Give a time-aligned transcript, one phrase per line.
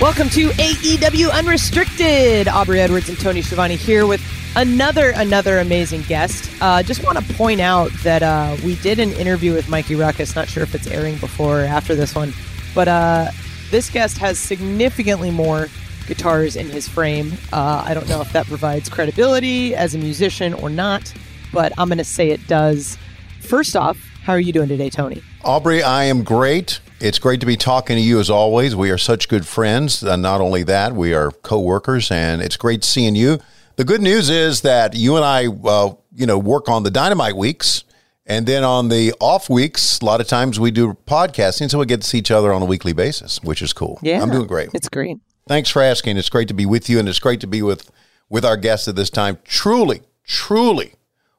[0.00, 2.46] Welcome to AEW Unrestricted.
[2.46, 4.22] Aubrey Edwards and Tony Schiavone here with
[4.54, 6.50] another another amazing guest.
[6.60, 10.36] Uh, just want to point out that uh, we did an interview with Mikey Rukus.
[10.36, 12.32] Not sure if it's airing before or after this one,
[12.76, 13.30] but uh,
[13.70, 15.66] this guest has significantly more
[16.08, 17.34] guitars in his frame.
[17.52, 21.12] Uh, I don't know if that provides credibility as a musician or not,
[21.52, 22.98] but I'm going to say it does.
[23.40, 25.22] First off, how are you doing today, Tony?
[25.44, 26.80] Aubrey, I am great.
[27.00, 28.74] It's great to be talking to you as always.
[28.74, 30.02] We are such good friends.
[30.02, 33.38] Uh, not only that, we are co-workers, and it's great seeing you.
[33.76, 37.36] The good news is that you and I, uh, you know, work on the Dynamite
[37.36, 37.84] weeks,
[38.26, 41.86] and then on the off weeks, a lot of times we do podcasting, so we
[41.86, 43.98] get to see each other on a weekly basis, which is cool.
[44.02, 44.70] Yeah, I'm doing great.
[44.74, 45.16] It's great.
[45.48, 46.18] Thanks for asking.
[46.18, 47.90] It's great to be with you, and it's great to be with
[48.28, 49.38] with our guests at this time.
[49.44, 50.92] Truly, truly,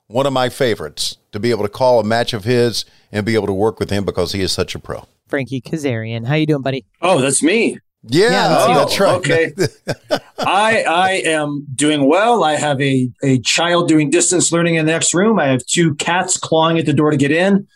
[0.07, 3.35] one of my favorites to be able to call a match of his and be
[3.35, 5.05] able to work with him because he is such a pro.
[5.27, 6.25] Frankie Kazarian.
[6.25, 6.85] How you doing, buddy?
[7.01, 7.77] Oh, that's me.
[8.03, 9.15] Yeah, Yeah, that's, oh, that's right.
[9.17, 10.19] okay.
[10.39, 12.43] I I am doing well.
[12.43, 15.37] I have a a child doing distance learning in the next room.
[15.39, 17.67] I have two cats clawing at the door to get in.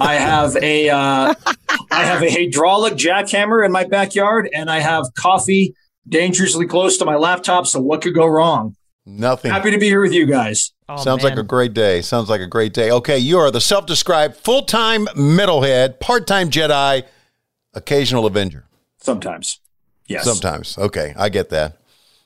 [0.00, 1.34] I have a uh,
[1.90, 5.74] I have a hydraulic jackhammer in my backyard, and I have coffee
[6.08, 7.66] dangerously close to my laptop.
[7.66, 8.76] So what could go wrong?
[9.04, 9.50] Nothing.
[9.50, 10.72] Happy to be here with you guys.
[10.88, 11.32] Oh, Sounds man.
[11.32, 12.02] like a great day.
[12.02, 12.90] Sounds like a great day.
[12.90, 17.02] Okay, you are the self described full time metalhead, part time Jedi,
[17.74, 18.66] occasional Avenger.
[18.98, 19.58] Sometimes,
[20.06, 20.24] yes.
[20.24, 20.78] Sometimes.
[20.78, 21.78] Okay, I get that.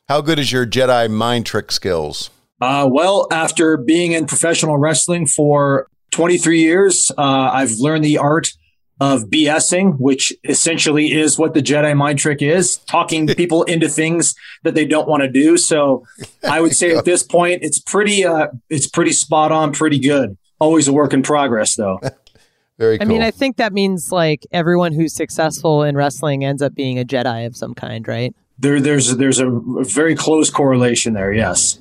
[0.08, 2.30] How good is your Jedi mind trick skills?
[2.60, 8.52] Uh, well, after being in professional wrestling for 23 years, uh, I've learned the art
[9.00, 14.34] of BSing, which essentially is what the Jedi mind trick is talking people into things
[14.62, 15.56] that they don't want to do.
[15.56, 16.06] So
[16.42, 20.36] I would say at this point, it's pretty, uh, it's pretty spot on, pretty good.
[20.58, 22.00] Always a work in progress, though.
[22.78, 26.74] Very I mean, I think that means like everyone who's successful in wrestling ends up
[26.74, 28.34] being a Jedi of some kind, right?
[28.58, 29.48] There, there's, there's a
[29.80, 31.32] very close correlation there.
[31.32, 31.78] Yes.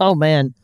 [0.00, 0.54] Oh man.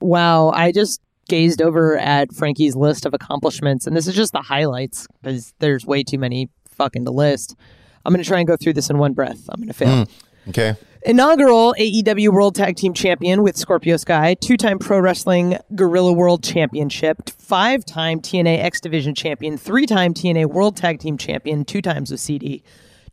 [0.00, 1.00] Wow, I just
[1.32, 5.86] gazed over at Frankie's list of accomplishments and this is just the highlights because there's
[5.86, 7.56] way too many fucking to list.
[8.04, 9.48] I'm going to try and go through this in one breath.
[9.48, 10.04] I'm going to fail.
[10.04, 10.50] Hmm.
[10.50, 10.74] okay.
[11.06, 16.44] Inaugural AEW World Tag Team Champion with Scorpio Sky, two time Pro Wrestling Guerrilla World
[16.44, 21.80] Championship, five time TNA X Division Champion, three time TNA World Tag Team Champion, two
[21.80, 22.62] times with CD.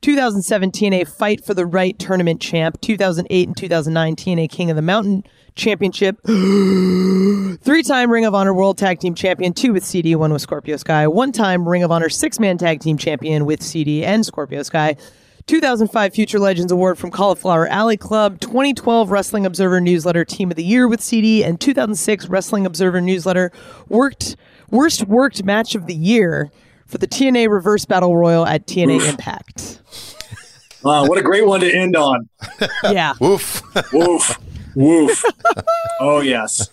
[0.02, 4.82] 2007 TNA Fight for the Right Tournament Champ, 2008 and 2009 TNA King of the
[4.82, 10.32] Mountain Championship, three time Ring of Honor World Tag Team Champion, two with CD, one
[10.32, 14.06] with Scorpio Sky, one time Ring of Honor Six Man Tag Team Champion with CD
[14.06, 14.96] and Scorpio Sky,
[15.48, 20.64] 2005 Future Legends Award from Cauliflower Alley Club, 2012 Wrestling Observer Newsletter Team of the
[20.64, 23.52] Year with CD, and 2006 Wrestling Observer Newsletter
[23.90, 24.38] worked
[24.70, 26.52] Worst Worked Match of the Year
[26.90, 29.82] for the TNA Reverse Battle Royal at TNA Impact.
[30.84, 32.30] Wow, what a great one to end on.
[32.84, 33.14] Yeah.
[33.22, 33.62] Woof.
[33.94, 34.40] Woof.
[34.76, 35.24] Woof.
[36.00, 36.70] Oh, yes.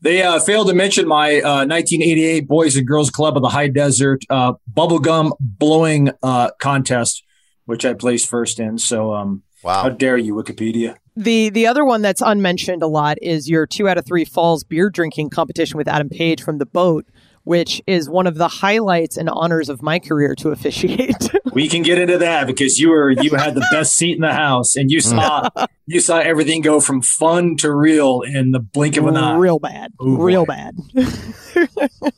[0.00, 3.68] They uh, failed to mention my uh, 1988 Boys and Girls Club of the High
[3.68, 7.22] Desert uh, bubblegum blowing uh, contest,
[7.66, 8.78] which I placed first in.
[8.78, 10.96] So, um, how dare you, Wikipedia?
[11.14, 14.64] The the other one that's unmentioned a lot is your two out of three falls
[14.64, 17.06] beer drinking competition with Adam Page from the boat,
[17.44, 21.30] which is one of the highlights and honors of my career to officiate.
[21.54, 24.32] We can get into that because you were you had the best seat in the
[24.32, 25.50] house, and you saw
[25.86, 29.36] you saw everything go from fun to real in the blink of an eye.
[29.36, 29.92] Real bad.
[30.00, 30.54] Oh, Real boy.
[30.54, 30.74] bad.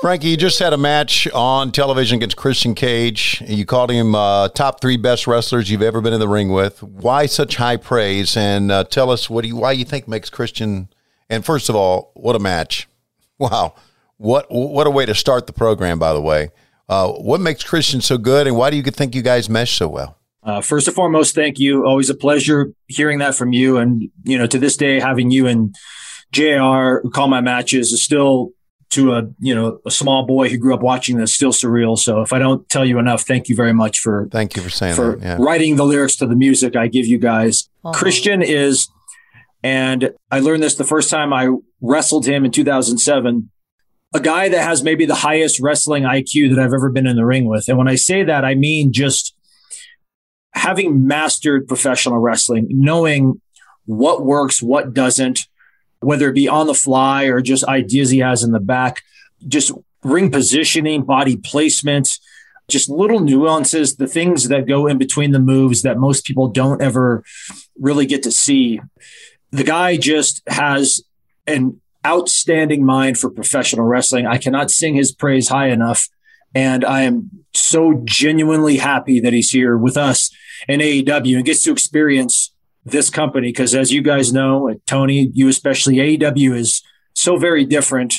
[0.00, 3.42] Frankie, you just had a match on television against Christian Cage.
[3.44, 6.80] You called him uh, top three best wrestlers you've ever been in the ring with.
[6.80, 8.36] Why such high praise?
[8.36, 10.88] And uh, tell us what do you, why you think makes Christian.
[11.28, 12.86] And first of all, what a match!
[13.40, 13.74] Wow,
[14.18, 15.98] what what a way to start the program.
[15.98, 16.50] By the way,
[16.88, 19.88] uh, what makes Christian so good, and why do you think you guys mesh so
[19.88, 20.18] well?
[20.42, 21.84] Uh, first and foremost, thank you.
[21.84, 23.76] Always a pleasure hearing that from you.
[23.78, 25.74] And you know, to this day, having you and
[26.32, 27.08] Jr.
[27.12, 28.52] call my matches is still
[28.90, 31.98] to a you know a small boy who grew up watching this still surreal.
[31.98, 34.70] So if I don't tell you enough, thank you very much for thank you for
[34.70, 35.22] saying for that.
[35.22, 35.36] Yeah.
[35.38, 37.68] writing the lyrics to the music I give you guys.
[37.92, 38.88] Christian is,
[39.62, 41.48] and I learned this the first time I
[41.80, 43.50] wrestled him in 2007.
[44.14, 47.26] A guy that has maybe the highest wrestling IQ that I've ever been in the
[47.26, 47.68] ring with.
[47.68, 49.34] And when I say that, I mean just
[50.54, 53.40] having mastered professional wrestling, knowing
[53.84, 55.40] what works, what doesn't,
[56.00, 59.02] whether it be on the fly or just ideas he has in the back,
[59.46, 59.72] just
[60.02, 62.18] ring positioning, body placement,
[62.68, 66.82] just little nuances, the things that go in between the moves that most people don't
[66.82, 67.24] ever
[67.78, 68.80] really get to see.
[69.50, 71.02] The guy just has
[71.46, 74.26] an outstanding mind for professional wrestling.
[74.26, 76.08] I cannot sing his praise high enough.
[76.54, 80.30] And I am so genuinely happy that he's here with us
[80.66, 82.52] in AEW and gets to experience
[82.84, 88.14] this company because as you guys know tony you especially aew is so very different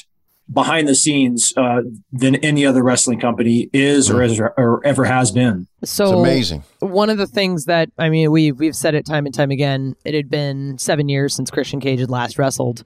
[0.51, 1.81] behind the scenes uh,
[2.11, 6.63] than any other wrestling company is or, has, or ever has been So It's amazing.
[6.79, 9.95] One of the things that I mean, we we've said it time and time again.
[10.03, 12.83] It had been seven years since Christian Cage had last wrestled,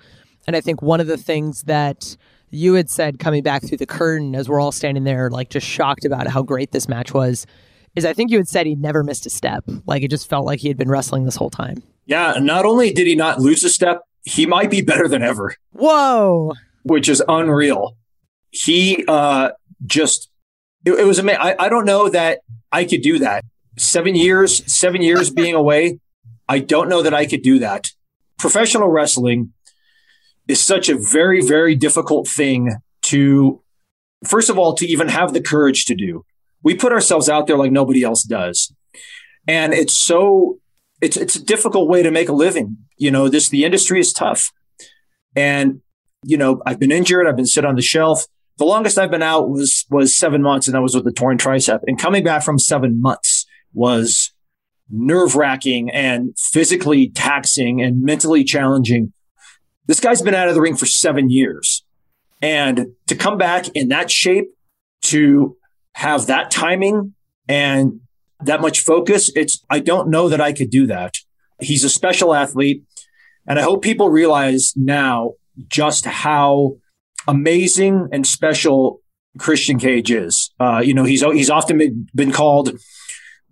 [0.47, 2.15] and I think one of the things that
[2.49, 5.65] you had said coming back through the curtain as we're all standing there, like just
[5.67, 7.45] shocked about how great this match was,
[7.95, 9.63] is I think you had said he never missed a step.
[9.87, 11.81] Like it just felt like he had been wrestling this whole time.
[12.05, 15.55] yeah not only did he not lose a step he might be better than ever
[15.71, 16.53] Whoa!
[16.83, 17.95] which is unreal
[18.51, 19.51] he uh
[19.85, 20.29] just
[20.85, 22.39] it, it was amazing I, I don't know that
[22.71, 23.43] i could do that
[23.77, 25.99] seven years seven years being away
[26.49, 27.91] i don't know that i could do that
[28.37, 29.53] professional wrestling
[30.47, 32.71] is such a very very difficult thing
[33.03, 33.61] to
[34.25, 36.25] first of all to even have the courage to do.
[36.63, 38.73] We put ourselves out there like nobody else does.
[39.47, 40.59] And it's so
[41.01, 42.77] it's it's a difficult way to make a living.
[42.97, 44.51] You know this the industry is tough.
[45.35, 45.81] And
[46.23, 47.27] you know i've been injured.
[47.27, 48.25] I've been sit on the shelf.
[48.57, 51.37] The longest i've been out was was seven months and that was with the torn
[51.37, 51.81] tricep.
[51.87, 54.31] And coming back from seven months was
[54.89, 59.11] nerve wracking and physically taxing and mentally challenging
[59.88, 61.83] this guy's been out of the ring for seven years.
[62.41, 64.47] And to come back in that shape
[65.03, 65.57] to
[65.94, 67.13] have that timing
[67.47, 68.00] and
[68.41, 71.18] that much focus it's i don't know that i could do that.
[71.59, 72.83] He's a special athlete.
[73.47, 75.33] And i hope people realize now
[75.68, 76.77] just how
[77.27, 79.01] amazing and special
[79.38, 80.51] christian cage is.
[80.59, 82.77] Uh, you know he's he's often been, been called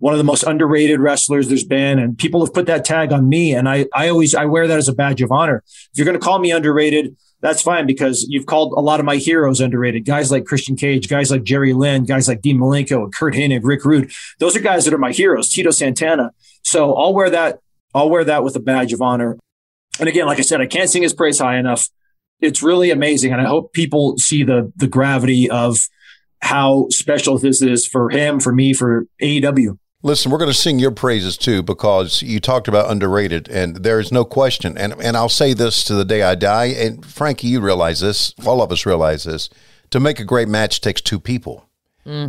[0.02, 3.28] one of the most underrated wrestlers there's been and people have put that tag on
[3.28, 6.04] me and i i always i wear that as a badge of honor if you're
[6.04, 9.60] going to call me underrated that's fine because you've called a lot of my heroes
[9.60, 10.04] underrated.
[10.04, 13.62] Guys like Christian Cage, guys like Jerry Lynn, guys like Dean Malenko, and Curt Hennig,
[13.64, 14.12] Rick Rude.
[14.38, 15.48] Those are guys that are my heroes.
[15.48, 16.30] Tito Santana.
[16.62, 17.58] So I'll wear that.
[17.94, 19.38] I'll wear that with a badge of honor.
[19.98, 21.90] And again, like I said, I can't sing his praise high enough.
[22.40, 25.78] It's really amazing, and I hope people see the the gravity of
[26.40, 29.78] how special this is for him, for me, for AEW.
[30.04, 34.00] Listen, we're going to sing your praises too because you talked about underrated, and there
[34.00, 34.76] is no question.
[34.76, 36.66] And and I'll say this to the day I die.
[36.66, 38.34] And Frankie, you realize this.
[38.44, 39.48] All of us realize this.
[39.90, 41.68] To make a great match takes two people,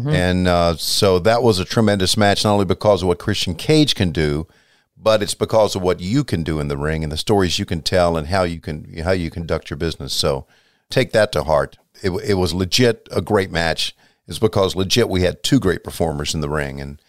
[0.08, 2.44] and uh, so that was a tremendous match.
[2.44, 4.48] Not only because of what Christian Cage can do,
[4.96, 7.66] but it's because of what you can do in the ring and the stories you
[7.66, 10.14] can tell and how you can how you conduct your business.
[10.14, 10.46] So
[10.92, 11.78] take that to heart.
[12.04, 13.96] It, it was legit a great match.
[14.28, 17.02] It's because legit we had two great performers in the ring and.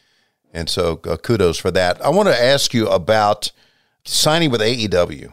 [0.54, 2.00] And so uh, kudos for that.
[2.02, 3.50] I want to ask you about
[4.04, 5.32] signing with AEW.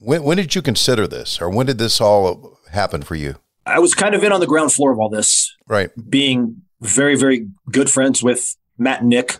[0.00, 3.36] When, when did you consider this, or when did this all happen for you?
[3.66, 5.90] I was kind of in on the ground floor of all this, Right.
[6.10, 9.38] being very, very good friends with Matt and Nick,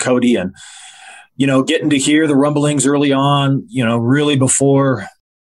[0.00, 0.52] Cody, and
[1.36, 5.06] you know, getting to hear the rumblings early on, you know, really before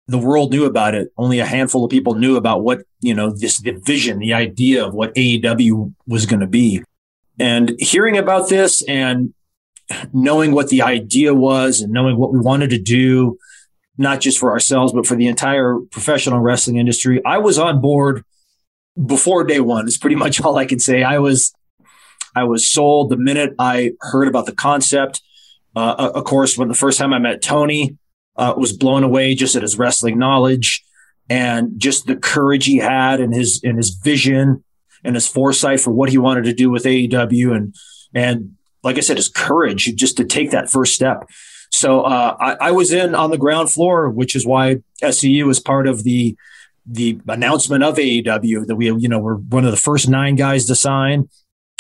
[0.07, 1.09] the world knew about it.
[1.19, 4.85] Only a handful of people knew about what, you know, this the vision, the idea
[4.87, 6.83] of what AEW was going to be.
[7.39, 9.35] And hearing about this and
[10.13, 13.39] knowing what the idea was and knowing what we wanted to do,
[13.99, 18.25] not just for ourselves, but for the entire professional wrestling industry, I was on board
[19.07, 21.03] before day one is pretty much all I can say.
[21.03, 21.53] I was,
[22.35, 25.21] I was sold the minute I heard about the concept.
[25.75, 27.97] Uh, of course, when the first time I met Tony,
[28.37, 30.83] uh, was blown away just at his wrestling knowledge.
[31.29, 34.65] and just the courage he had and his and his vision
[35.05, 37.75] and his foresight for what he wanted to do with AEW and
[38.15, 41.29] and like I said, his courage just to take that first step.
[41.71, 45.59] So uh, I, I, was in on the ground floor, which is why SCU was
[45.59, 46.37] part of the
[46.85, 50.67] the announcement of AEW that we you know were one of the first nine guys
[50.67, 51.29] to sign.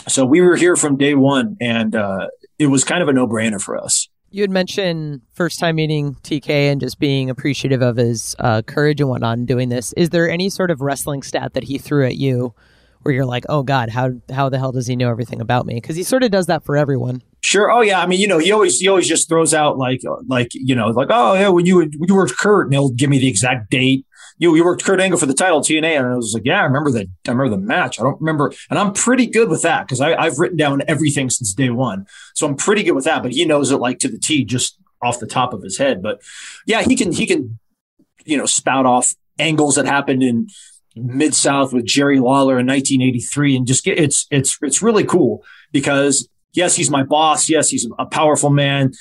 [0.08, 3.26] So we were here from day one, and uh, it was kind of a no
[3.26, 4.08] brainer for us.
[4.30, 9.00] You had mentioned first time meeting TK and just being appreciative of his uh, courage
[9.00, 9.92] and whatnot in doing this.
[9.92, 12.54] Is there any sort of wrestling stat that he threw at you
[13.02, 15.74] where you're like, oh God, how how the hell does he know everything about me?
[15.74, 17.22] Because he sort of does that for everyone.
[17.42, 17.70] Sure.
[17.70, 18.00] Oh yeah.
[18.00, 20.74] I mean, you know, he always he always just throws out like uh, like you
[20.74, 23.28] know like oh yeah when you when you worked Kurt and he'll give me the
[23.28, 24.06] exact date.
[24.38, 26.64] You you worked Kurt Angle for the title TNA and I was like yeah I
[26.64, 29.86] remember that I remember the match I don't remember and I'm pretty good with that
[29.86, 33.22] because I I've written down everything since day one so I'm pretty good with that
[33.22, 36.02] but he knows it like to the T just off the top of his head
[36.02, 36.22] but
[36.66, 37.58] yeah he can he can
[38.24, 40.48] you know spout off angles that happened in
[40.96, 45.44] Mid South with Jerry Lawler in 1983, and just get it's it's it's really cool
[45.72, 47.48] because yes, he's my boss.
[47.48, 48.92] Yes, he's a powerful man,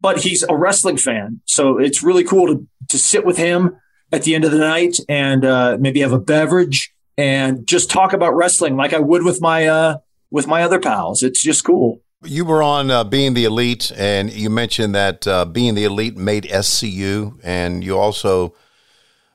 [0.00, 1.40] but he's a wrestling fan.
[1.44, 3.76] So it's really cool to to sit with him
[4.12, 8.12] at the end of the night and uh, maybe have a beverage and just talk
[8.12, 9.98] about wrestling like I would with my uh,
[10.30, 11.22] with my other pals.
[11.22, 12.00] It's just cool.
[12.24, 16.16] You were on uh, Being the Elite, and you mentioned that uh, Being the Elite
[16.16, 18.54] made SCU, and you also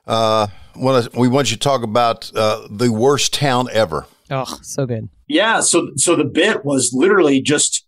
[0.07, 4.05] uh, we want you to talk about uh, the worst town ever.
[4.29, 5.09] Oh, so good.
[5.27, 5.61] Yeah.
[5.61, 7.85] So, so the bit was literally just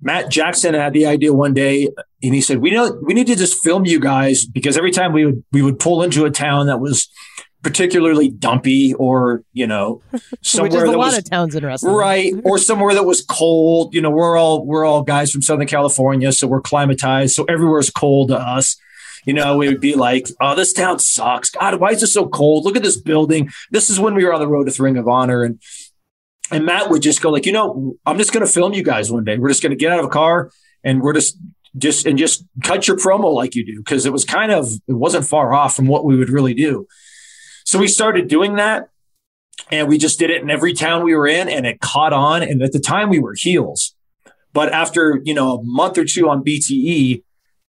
[0.00, 1.88] Matt Jackson had the idea one day,
[2.22, 5.12] and he said, "We know we need to just film you guys because every time
[5.12, 7.08] we would we would pull into a town that was."
[7.62, 10.02] particularly dumpy or you know
[10.42, 13.04] somewhere Which is a that lot was, of towns in wrestling right or somewhere that
[13.04, 17.30] was cold you know we're all we're all guys from southern california so we're climatized
[17.30, 18.76] so everywhere's cold to us
[19.24, 21.50] you know, we would be like, oh, this town sucks.
[21.50, 22.64] God, why is it so cold?
[22.64, 23.50] Look at this building.
[23.70, 25.42] This is when we were on the road to Ring of Honor.
[25.42, 25.60] And
[26.50, 29.10] and Matt would just go like, you know, I'm just going to film you guys
[29.10, 29.38] one day.
[29.38, 30.50] We're just going to get out of a car
[30.82, 31.38] and we're just
[31.76, 34.92] just and just cut your promo like you do because it was kind of it
[34.92, 36.86] wasn't far off from what we would really do.
[37.64, 38.88] So we started doing that
[39.70, 42.42] and we just did it in every town we were in and it caught on
[42.42, 43.94] and at the time we were heels.
[44.52, 47.22] But after, you know, a month or two on BTE,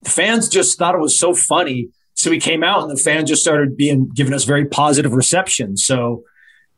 [0.06, 1.90] the fans just thought it was so funny.
[2.14, 5.76] So we came out and the fans just started being giving us very positive reception.
[5.76, 6.24] So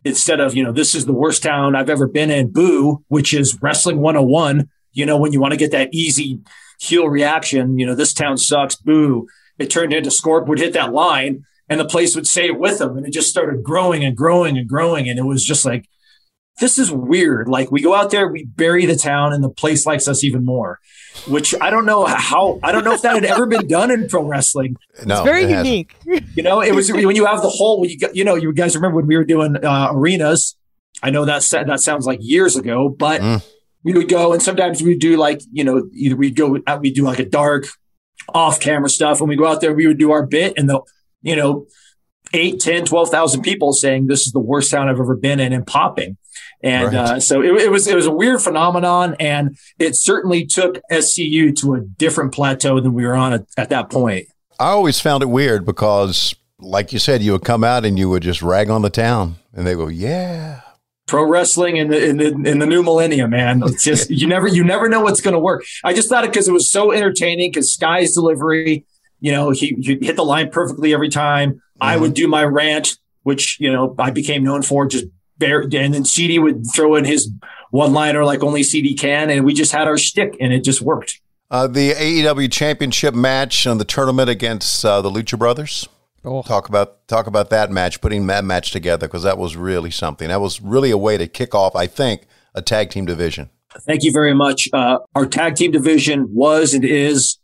[0.03, 3.33] instead of, you know, this is the worst town I've ever been in, boo, which
[3.33, 6.39] is wrestling 101, you know, when you want to get that easy
[6.79, 9.27] heel reaction, you know, this town sucks, boo.
[9.59, 12.79] It turned into Scorp would hit that line and the place would say it with
[12.79, 12.97] them.
[12.97, 15.09] And it just started growing and growing and growing.
[15.09, 15.87] And it was just like,
[16.59, 17.47] this is weird.
[17.47, 20.43] Like we go out there, we bury the town, and the place likes us even
[20.43, 20.79] more.
[21.27, 22.59] Which I don't know how.
[22.63, 24.75] I don't know if that had ever been done in pro wrestling.
[25.05, 25.95] No, it's very it unique.
[26.35, 27.85] You know, it was when you have the whole.
[27.85, 30.55] You, you know, you guys remember when we were doing uh, arenas.
[31.03, 33.45] I know that that sounds like years ago, but mm.
[33.83, 36.79] we would go and sometimes we would do like you know either we'd go uh,
[36.81, 37.67] we do like a dark
[38.33, 40.81] off camera stuff and we go out there we would do our bit and the
[41.21, 41.67] you know
[42.33, 45.65] 8 10 12,000 people saying this is the worst town I've ever been in and
[45.65, 46.17] popping
[46.63, 46.95] and right.
[46.95, 51.55] uh, so it, it, was it was a weird phenomenon, and it certainly took SCU
[51.61, 54.27] to a different plateau than we were on at, at that point.
[54.59, 58.09] I always found it weird because, like you said, you would come out and you
[58.09, 60.61] would just rag on the town, and they go, "Yeah,
[61.07, 63.63] pro wrestling in the in the in the new millennium, man.
[63.63, 65.65] It's just you never you never know what's going to work.
[65.83, 67.51] I just thought it because it was so entertaining.
[67.51, 68.85] Because Sky's delivery,
[69.19, 71.53] you know, he, he hit the line perfectly every time.
[71.53, 71.83] Mm-hmm.
[71.83, 75.05] I would do my rant, which you know I became known for, just
[75.41, 77.31] and then CD would throw in his
[77.71, 80.81] one liner like only CD can, and we just had our stick, and it just
[80.81, 81.19] worked.
[81.49, 85.87] Uh, the AEW Championship match on the tournament against uh, the Lucha Brothers.
[86.25, 86.41] Oh.
[86.41, 90.27] Talk about talk about that match, putting that match together because that was really something.
[90.27, 93.49] That was really a way to kick off, I think, a tag team division.
[93.85, 94.67] Thank you very much.
[94.73, 97.37] Uh, our tag team division was and is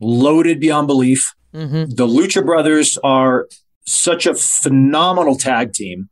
[0.00, 1.34] loaded beyond belief.
[1.54, 1.94] Mm-hmm.
[1.94, 3.48] The Lucha Brothers are
[3.86, 6.10] such a phenomenal tag team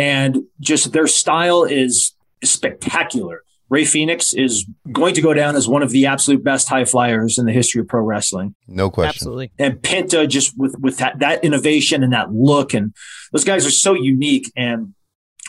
[0.00, 3.42] and just their style is spectacular.
[3.68, 7.38] Rey Fenix is going to go down as one of the absolute best high flyers
[7.38, 8.54] in the history of pro wrestling.
[8.66, 9.10] No question.
[9.10, 9.52] Absolutely.
[9.58, 12.94] And Penta just with with that that innovation and that look and
[13.30, 14.94] those guys are so unique and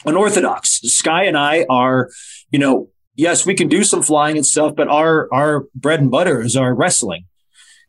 [0.05, 0.81] unorthodox.
[0.81, 2.09] Sky and I are,
[2.51, 6.11] you know, yes, we can do some flying and stuff, but our our bread and
[6.11, 7.25] butter is our wrestling.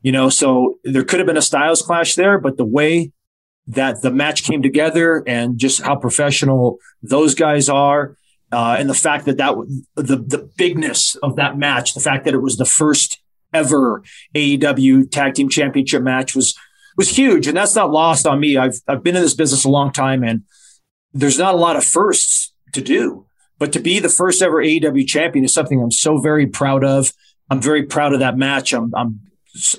[0.00, 3.12] You know, so there could have been a styles clash there, but the way
[3.66, 8.16] that the match came together and just how professional those guys are.
[8.50, 9.54] Uh, and the fact that that
[9.94, 13.22] the the bigness of that match, the fact that it was the first
[13.54, 14.02] ever
[14.34, 16.54] AEW Tag Team Championship match was
[16.96, 17.46] was huge.
[17.46, 18.56] And that's not lost on me.
[18.56, 20.42] I've, I've been in this business a long time and
[21.12, 23.26] there's not a lot of firsts to do,
[23.58, 27.12] but to be the first ever AEW champion is something I'm so very proud of.
[27.50, 28.72] I'm very proud of that match.
[28.72, 29.20] I'm, I'm,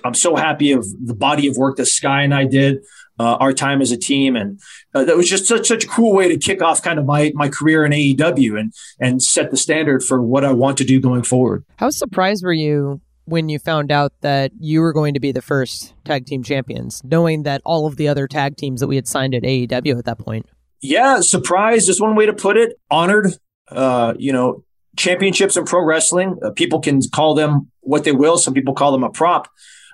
[0.04, 2.80] I'm so happy of the body of work that Sky and I did
[3.20, 4.60] uh, our time as a team, and
[4.94, 7.32] uh, that was just such such a cool way to kick off kind of my
[7.36, 11.00] my career in AEW and and set the standard for what I want to do
[11.00, 11.64] going forward.
[11.78, 15.42] How surprised were you when you found out that you were going to be the
[15.42, 19.08] first tag team champions, knowing that all of the other tag teams that we had
[19.08, 20.48] signed at AEW at that point?
[20.82, 22.78] Yeah, surprised is one way to put it.
[22.92, 23.38] Honored,
[23.70, 24.64] uh, you know,
[24.98, 26.38] championships in pro wrestling.
[26.44, 28.38] Uh, people can call them what they will.
[28.38, 29.48] Some people call them a prop.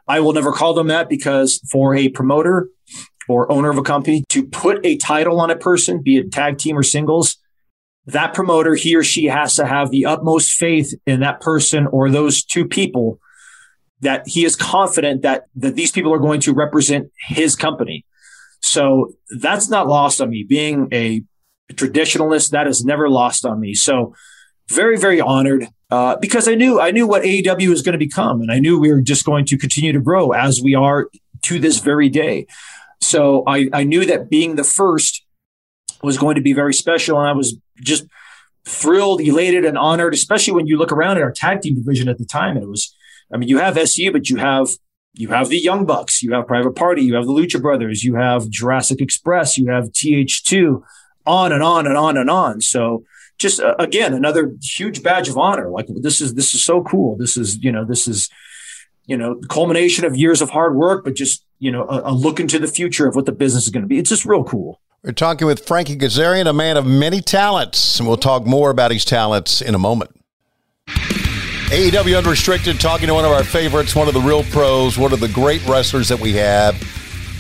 [0.10, 2.68] I will never call them that because for a promoter
[3.30, 6.58] or owner of a company to put a title on a person, be it tag
[6.58, 7.38] team or singles,
[8.08, 12.10] that promoter, he or she has to have the utmost faith in that person or
[12.10, 13.20] those two people
[14.02, 18.04] that he is confident that, that these people are going to represent his company.
[18.62, 20.44] So that's not lost on me.
[20.48, 21.22] Being a
[21.74, 23.76] traditionalist, that is never lost on me.
[23.76, 24.16] So
[24.70, 28.42] very, very honored uh, because I knew I knew what AEW was going to become,
[28.42, 31.10] and I knew we were just going to continue to grow as we are
[31.44, 32.46] to this very day.
[33.02, 35.24] So I, I knew that being the first
[36.04, 37.18] was going to be very special.
[37.18, 38.06] And I was just
[38.66, 42.18] thrilled, elated, and honored, especially when you look around at our tag team division at
[42.18, 42.56] the time.
[42.56, 42.96] And it was,
[43.34, 44.70] I mean, you have SCU, but you have
[45.14, 48.16] you have the Young Bucks, you have Private Party, you have the Lucha Brothers, you
[48.16, 50.84] have Jurassic Express, you have TH2,
[51.26, 52.62] on and on and on and on.
[52.62, 53.04] So
[53.40, 55.70] just uh, again, another huge badge of honor.
[55.70, 57.18] Like this is this is so cool.
[57.18, 58.30] This is you know this is
[59.06, 62.40] you know culmination of years of hard work, but just you know, a, a look
[62.40, 64.00] into the future of what the business is going to be.
[64.00, 64.80] It's just real cool.
[65.04, 68.92] We're talking with Frankie Kazarian, a man of many talents, and we'll talk more about
[68.92, 70.12] his talents in a moment.
[70.88, 75.20] AEW Unrestricted, talking to one of our favorites, one of the real pros, one of
[75.20, 76.76] the great wrestlers that we have.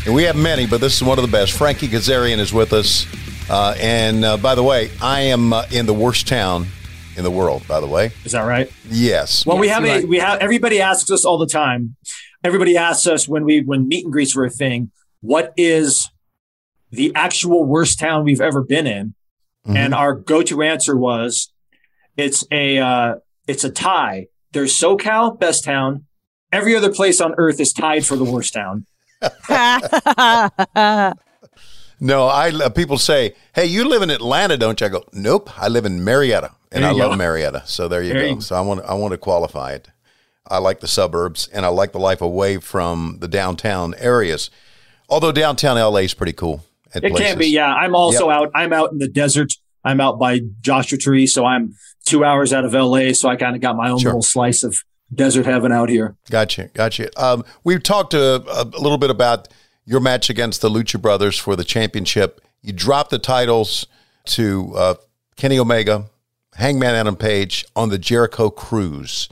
[0.05, 1.53] And we have many, but this is one of the best.
[1.53, 3.05] Frankie Kazarian is with us.
[3.49, 6.67] Uh, and uh, by the way, I am uh, in the worst town
[7.17, 7.67] in the world.
[7.67, 8.71] By the way, is that right?
[8.89, 9.45] Yes.
[9.45, 11.95] Well, yes, we have a, we have everybody asks us all the time
[12.43, 14.91] everybody asks us when we when meet and greets were a thing,
[15.21, 16.09] what is
[16.91, 19.13] the actual worst town we've ever been in?
[19.67, 19.77] Mm-hmm.
[19.77, 21.51] And our go-to answer was,
[22.17, 23.15] it's a uh,
[23.47, 24.27] it's a tie.
[24.51, 26.05] There's SoCal, best town.
[26.51, 28.85] Every other place on earth is tied for the worst town.
[31.99, 35.49] no, I uh, people say, "Hey, you live in Atlanta, don't you?" I go, "Nope,
[35.61, 36.97] I live in Marietta, and I go.
[36.97, 38.35] love Marietta." So there you there go.
[38.35, 39.89] You so I want I want to qualify it.
[40.49, 44.49] I like the suburbs and I like the life away from the downtown areas.
[45.07, 46.65] Although downtown LA is pretty cool.
[46.93, 47.19] it places.
[47.19, 47.73] can be, yeah.
[47.73, 48.37] I'm also yep.
[48.37, 48.51] out.
[48.55, 49.53] I'm out in the desert.
[49.83, 53.13] I'm out by Joshua Tree, so I'm two hours out of LA.
[53.13, 54.09] So I kind of got my own sure.
[54.09, 54.83] little slice of
[55.13, 56.15] desert heaven out here.
[56.29, 57.09] Gotcha, gotcha.
[57.21, 59.47] Um, we've talked a, a, little bit about
[59.89, 62.41] your match against the Lucha Brothers for the championship.
[62.61, 63.87] You dropped the titles
[64.25, 64.95] to uh,
[65.35, 66.05] Kenny Omega,
[66.53, 69.29] Hangman Adam Page on the Jericho Cruise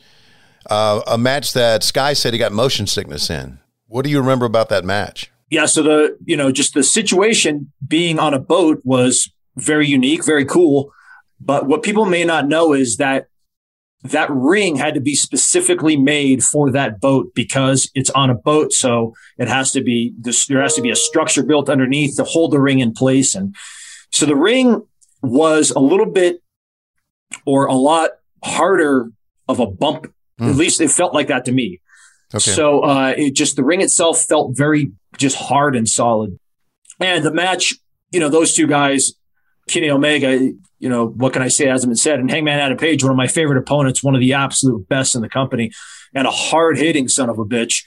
[0.69, 3.59] uh, a match that Sky said he got motion sickness in.
[3.87, 5.31] What do you remember about that match?
[5.49, 10.25] Yeah, so the you know just the situation being on a boat was very unique,
[10.25, 10.91] very cool.
[11.39, 13.27] But what people may not know is that
[14.11, 18.73] that ring had to be specifically made for that boat because it's on a boat.
[18.73, 22.23] So it has to be this, there has to be a structure built underneath to
[22.23, 23.35] hold the ring in place.
[23.35, 23.55] And
[24.11, 24.83] so the ring
[25.21, 26.41] was a little bit
[27.45, 28.11] or a lot
[28.43, 29.11] harder
[29.47, 30.07] of a bump
[30.39, 30.49] Mm.
[30.49, 31.81] At least it felt like that to me.
[32.33, 32.51] Okay.
[32.51, 36.37] So uh, it just the ring itself felt very just hard and solid.
[36.99, 37.75] And the match,
[38.11, 39.13] you know, those two guys,
[39.67, 41.67] Kenny Omega, you know, what can I say?
[41.67, 42.19] Hasn't been said.
[42.19, 45.21] And Hangman Adam Page, one of my favorite opponents, one of the absolute best in
[45.21, 45.71] the company,
[46.13, 47.83] and a hard hitting son of a bitch.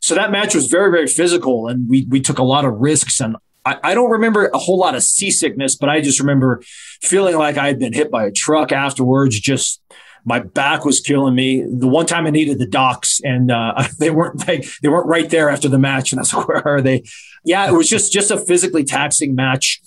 [0.00, 3.20] So that match was very, very physical, and we we took a lot of risks.
[3.20, 6.62] And I, I don't remember a whole lot of seasickness, but I just remember
[7.02, 9.38] feeling like I had been hit by a truck afterwards.
[9.38, 9.82] Just
[10.24, 11.62] my back was killing me.
[11.62, 15.28] The one time I needed the docs, and uh, they weren't like they weren't right
[15.28, 17.04] there after the match, and I was like, where are they?
[17.44, 19.80] Yeah, it was just just a physically taxing match,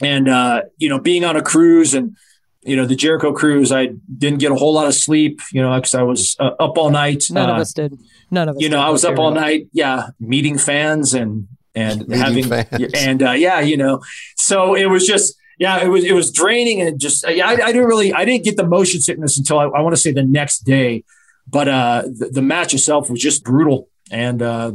[0.00, 2.16] and uh, you know, being on a cruise and
[2.62, 5.74] you know the Jericho cruise, I didn't get a whole lot of sleep, you know,
[5.76, 7.24] because I was uh, up all night.
[7.30, 7.98] None of uh, us did.
[8.30, 8.62] None of us.
[8.62, 9.68] You know, I was up all night.
[9.72, 12.92] Yeah, meeting fans and and meeting having fans.
[12.94, 14.02] and uh, yeah, you know,
[14.36, 17.72] so it was just yeah, it was it was draining and just yeah, I, I
[17.72, 20.22] didn't really I didn't get the motion sickness until I, I want to say the
[20.22, 21.04] next day,
[21.46, 24.72] but uh, the, the, match itself was just brutal and uh,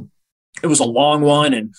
[0.63, 1.76] it was a long one and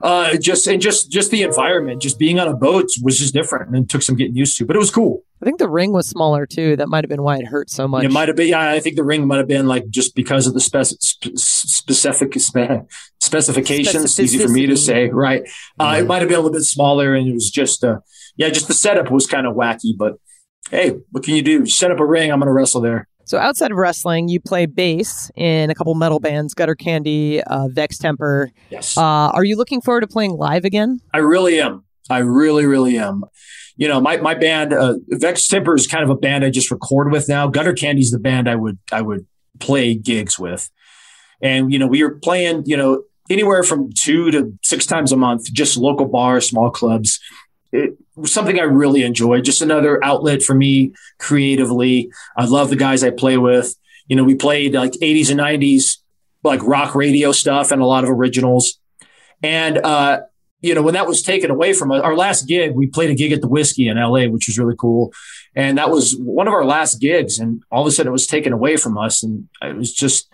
[0.00, 3.74] uh, just and just just the environment, just being on a boat was just different
[3.74, 5.22] and took some getting used to, but it was cool.
[5.40, 6.76] I think the ring was smaller too.
[6.76, 8.04] That might have been why it hurt so much.
[8.04, 8.48] It might have been.
[8.48, 10.86] Yeah, I think the ring might have been like just because of the spec-
[11.36, 12.88] specific spe-
[13.20, 14.18] specifications.
[14.18, 15.42] Easy for me to say, right?
[15.78, 16.02] Uh, mm-hmm.
[16.02, 17.98] It might have been a little bit smaller, and it was just, uh,
[18.36, 19.96] yeah, just the setup was kind of wacky.
[19.96, 20.14] But
[20.70, 21.66] hey, what can you do?
[21.66, 22.32] Set up a ring.
[22.32, 23.08] I'm going to wrestle there.
[23.28, 27.68] So outside of wrestling, you play bass in a couple metal bands, Gutter Candy, uh,
[27.68, 28.50] Vex Temper.
[28.70, 28.96] Yes.
[28.96, 31.00] Uh, are you looking forward to playing live again?
[31.12, 31.84] I really am.
[32.08, 33.24] I really, really am.
[33.76, 36.70] You know, my my band, uh, Vex Temper is kind of a band I just
[36.70, 37.48] record with now.
[37.48, 39.26] Gutter Candy's the band I would I would
[39.60, 40.70] play gigs with,
[41.42, 45.18] and you know, we were playing, you know, anywhere from two to six times a
[45.18, 47.20] month, just local bars, small clubs
[47.72, 49.44] it something I really enjoyed.
[49.44, 52.10] Just another outlet for me creatively.
[52.36, 53.76] I love the guys I play with.
[54.06, 55.98] You know, we played like 80s and 90s,
[56.42, 58.78] like rock radio stuff and a lot of originals.
[59.42, 60.22] And, uh,
[60.60, 63.14] you know, when that was taken away from us, our last gig, we played a
[63.14, 65.12] gig at the Whisky in LA, which was really cool.
[65.54, 67.38] And that was one of our last gigs.
[67.38, 69.22] And all of a sudden it was taken away from us.
[69.22, 70.28] And it was just,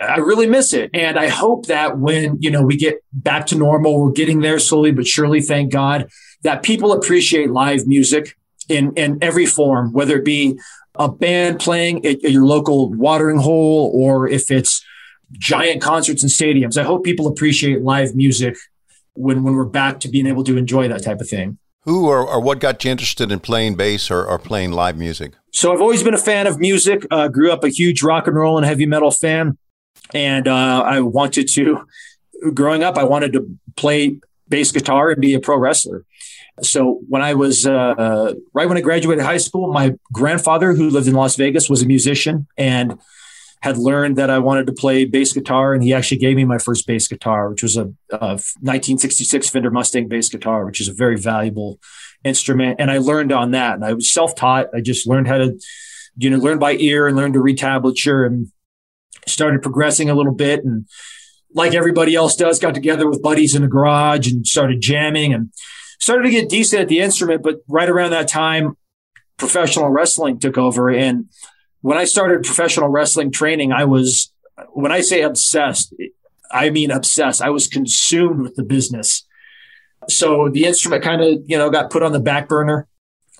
[0.00, 0.90] I really miss it.
[0.94, 4.58] And I hope that when, you know, we get back to normal, we're getting there
[4.58, 6.08] slowly but surely, thank God
[6.44, 8.36] that people appreciate live music
[8.68, 10.58] in, in every form, whether it be
[10.94, 14.84] a band playing at, your local watering hole or if it's
[15.32, 16.78] giant concerts and stadiums.
[16.78, 18.56] I hope people appreciate live music
[19.14, 21.58] when, when we're back to being able to enjoy that type of thing.
[21.80, 25.32] Who or, or what got you interested in playing bass or, or playing live music?
[25.52, 27.06] So I've always been a fan of music.
[27.10, 29.58] Uh, grew up a huge rock and roll and heavy metal fan,
[30.14, 31.86] and uh, I wanted to.
[32.52, 36.04] Growing up, I wanted to play bass guitar and be a pro wrestler.
[36.62, 41.08] So when I was uh, right when I graduated high school, my grandfather, who lived
[41.08, 42.98] in Las Vegas, was a musician and
[43.64, 46.58] had learned that I wanted to play bass guitar, and he actually gave me my
[46.58, 50.92] first bass guitar, which was a, a 1966 Fender Mustang bass guitar, which is a
[50.92, 51.80] very valuable
[52.24, 52.76] instrument.
[52.78, 54.66] And I learned on that, and I was self-taught.
[54.74, 55.58] I just learned how to,
[56.16, 58.52] you know, learn by ear and learn to read tablature, and
[59.26, 60.62] started progressing a little bit.
[60.62, 60.86] And
[61.54, 65.50] like everybody else does, got together with buddies in the garage and started jamming and
[66.00, 68.76] started to get decent at the instrument, but right around that time,
[69.36, 70.90] professional wrestling took over.
[70.90, 71.28] And
[71.80, 74.32] when I started professional wrestling training, I was,
[74.70, 75.94] when I say obsessed,
[76.50, 77.40] I mean obsessed.
[77.40, 79.24] I was consumed with the business.
[80.08, 82.88] So the instrument kind of, you know, got put on the back burner.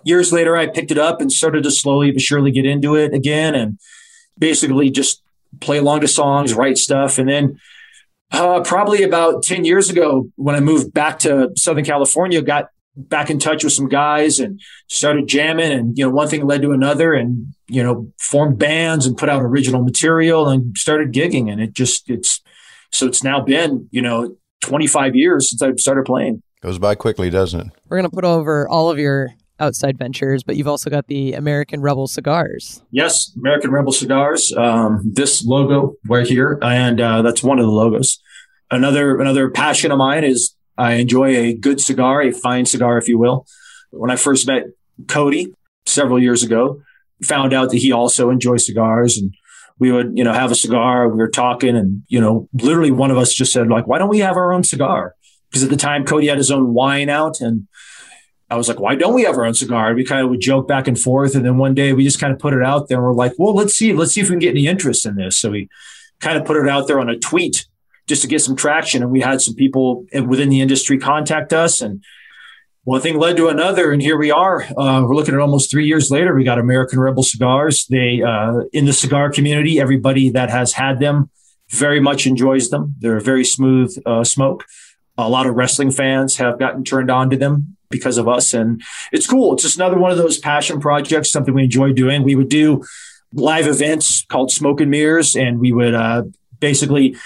[0.04, 3.12] Years later, I picked it up and started to slowly but surely get into it
[3.12, 3.78] again and
[4.38, 5.22] basically just
[5.60, 7.18] play along to songs, write stuff.
[7.18, 7.58] And then
[8.34, 13.30] uh, probably about 10 years ago when I moved back to Southern California, got back
[13.30, 16.72] in touch with some guys and started jamming and, you know, one thing led to
[16.72, 21.50] another and, you know, formed bands and put out original material and started gigging.
[21.50, 22.40] And it just, it's,
[22.92, 26.42] so it's now been, you know, 25 years since I started playing.
[26.60, 27.66] Goes by quickly, doesn't it?
[27.88, 31.32] We're going to put over all of your outside ventures, but you've also got the
[31.32, 32.82] American Rebel cigars.
[32.90, 34.52] Yes, American Rebel cigars.
[34.56, 38.20] Um, this logo right here, and uh, that's one of the logos.
[38.70, 43.08] Another another passion of mine is I enjoy a good cigar, a fine cigar, if
[43.08, 43.46] you will.
[43.90, 44.64] When I first met
[45.06, 45.54] Cody
[45.86, 46.80] several years ago,
[47.22, 49.34] found out that he also enjoys cigars and
[49.78, 51.08] we would, you know, have a cigar.
[51.08, 54.08] We were talking and, you know, literally one of us just said like, why don't
[54.08, 55.14] we have our own cigar?
[55.48, 57.66] Because at the time Cody had his own wine out and
[58.54, 59.94] I was like, why don't we have our own cigar?
[59.94, 61.34] We kind of would joke back and forth.
[61.34, 63.32] And then one day we just kind of put it out there and we're like,
[63.36, 65.36] well, let's see, let's see if we can get any interest in this.
[65.36, 65.68] So we
[66.20, 67.66] kind of put it out there on a tweet
[68.06, 69.02] just to get some traction.
[69.02, 72.02] And we had some people within the industry contact us and
[72.84, 74.62] one thing led to another, and here we are.
[74.62, 76.34] Uh, we're looking at almost three years later.
[76.34, 77.86] We got American Rebel cigars.
[77.86, 81.30] They uh, in the cigar community, everybody that has had them
[81.70, 82.94] very much enjoys them.
[82.98, 84.66] They're a very smooth uh, smoke.
[85.16, 88.52] A lot of wrestling fans have gotten turned on to them because of us.
[88.52, 89.54] And it's cool.
[89.54, 92.24] It's just another one of those passion projects, something we enjoy doing.
[92.24, 92.82] We would do
[93.32, 96.22] live events called Smoke and Mirrors, and we would uh,
[96.60, 97.16] basically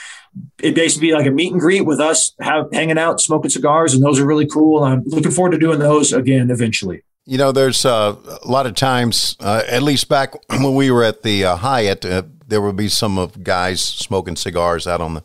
[0.60, 3.94] it basically be like a meet and greet with us have, hanging out, smoking cigars,
[3.94, 4.84] and those are really cool.
[4.84, 7.02] I'm looking forward to doing those again eventually.
[7.24, 11.04] You know, there's uh, a lot of times, uh, at least back when we were
[11.04, 15.14] at the uh, Hyatt, uh, there would be some of guys smoking cigars out on
[15.14, 15.24] the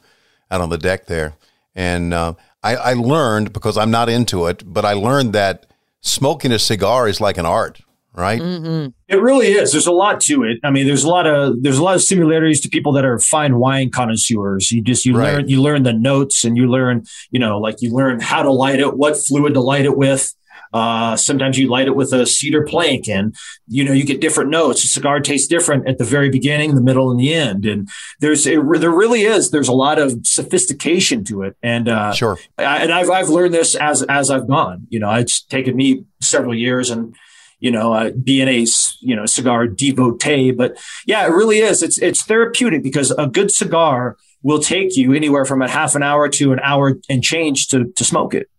[0.52, 1.36] out on the deck there,
[1.76, 5.66] and uh, I, I learned because I'm not into it, but I learned that
[6.02, 7.82] smoking a cigar is like an art,
[8.14, 8.42] right?
[8.42, 8.90] Mm-hmm.
[9.08, 9.72] It really is.
[9.72, 10.60] There's a lot to it.
[10.64, 13.20] I mean, there's a lot of there's a lot of similarities to people that are
[13.20, 14.72] fine wine connoisseurs.
[14.72, 15.34] You just you right.
[15.34, 18.52] learn you learn the notes and you learn you know like you learn how to
[18.52, 20.34] light it, what fluid to light it with.
[20.74, 23.36] Uh, sometimes you light it with a cedar plank and,
[23.68, 24.84] you know, you get different notes.
[24.84, 27.66] A cigar tastes different at the very beginning, the middle and the end.
[27.66, 31.56] And there's, it, there really is, there's a lot of sophistication to it.
[31.62, 32.40] And, uh, sure.
[32.58, 36.06] I, and I've, I've learned this as, as I've gone, you know, it's taken me
[36.22, 37.16] several years and,
[37.64, 38.66] you know, uh, being a
[39.00, 40.52] you know cigar devotee.
[40.52, 41.82] But yeah, it really is.
[41.82, 46.04] It's it's therapeutic because a good cigar will take you anywhere from a half an
[46.04, 48.50] hour to an hour and change to to smoke it.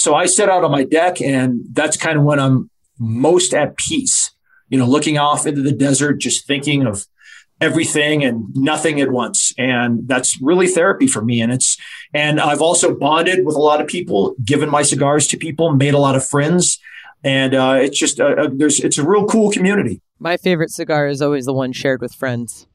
[0.00, 3.76] So I set out on my deck, and that's kind of when I'm most at
[3.76, 4.30] peace.
[4.70, 7.06] You know, looking off into the desert, just thinking of
[7.60, 9.52] everything and nothing at once.
[9.58, 11.42] And that's really therapy for me.
[11.42, 11.76] And it's,
[12.14, 15.92] and I've also bonded with a lot of people, given my cigars to people, made
[15.92, 16.78] a lot of friends.
[17.22, 20.00] And uh, it's just, there's, it's a real cool community.
[20.18, 22.66] My favorite cigar is always the one shared with friends.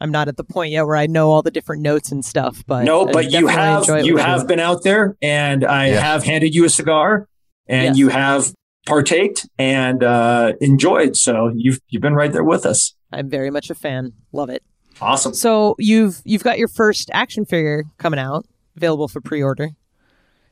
[0.00, 2.64] I'm not at the point yet where I know all the different notes and stuff,
[2.66, 6.00] but no, but you have you have been out there, and I yeah.
[6.00, 7.28] have handed you a cigar,
[7.66, 7.96] and yes.
[7.98, 8.54] you have
[8.86, 11.16] partaked and uh, enjoyed.
[11.16, 12.94] So you've you've been right there with us.
[13.12, 14.12] I'm very much a fan.
[14.32, 14.62] Love it.
[15.02, 15.34] Awesome.
[15.34, 19.70] So you've you've got your first action figure coming out, available for pre-order.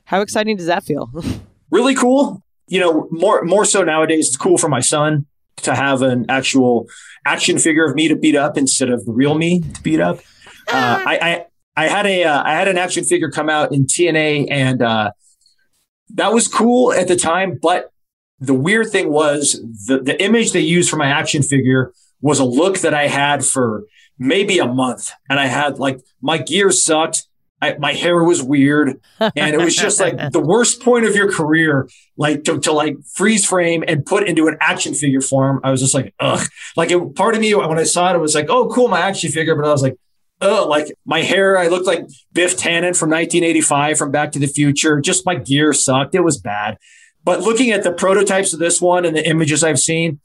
[0.05, 1.11] How exciting does that feel?
[1.71, 2.43] really cool.
[2.67, 4.27] You know, more more so nowadays.
[4.27, 5.25] It's cool for my son
[5.61, 6.87] to have an actual
[7.25, 10.19] action figure of me to beat up instead of the real me to beat up.
[10.67, 11.45] Uh, I, I
[11.75, 15.11] I had a uh, I had an action figure come out in TNA, and uh,
[16.15, 17.57] that was cool at the time.
[17.61, 17.91] But
[18.39, 22.45] the weird thing was the the image they used for my action figure was a
[22.45, 23.83] look that I had for
[24.19, 25.11] maybe a month.
[25.29, 27.25] And I had like my gear sucked.
[27.61, 31.31] I, my hair was weird and it was just like the worst point of your
[31.31, 35.59] career, like to, to like freeze frame and put into an action figure form.
[35.63, 38.19] I was just like, ugh, like it, part of me, when I saw it, it
[38.19, 39.55] was like, oh, cool, my action figure.
[39.55, 39.97] But I was like,
[40.41, 44.47] oh, like my hair, I looked like Biff Tannen from 1985 from Back to the
[44.47, 45.01] Future.
[45.01, 46.15] Just my gear sucked.
[46.15, 46.77] It was bad.
[47.23, 50.19] But looking at the prototypes of this one and the images I've seen,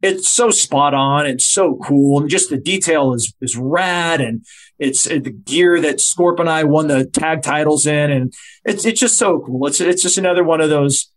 [0.00, 2.20] it's so spot on and so cool.
[2.20, 4.20] And just the detail is, is rad.
[4.20, 4.44] And
[4.78, 8.10] it's the gear that Scorp and I won the tag titles in.
[8.10, 9.66] And it's, it's just so cool.
[9.66, 11.10] It's, it's just another one of those,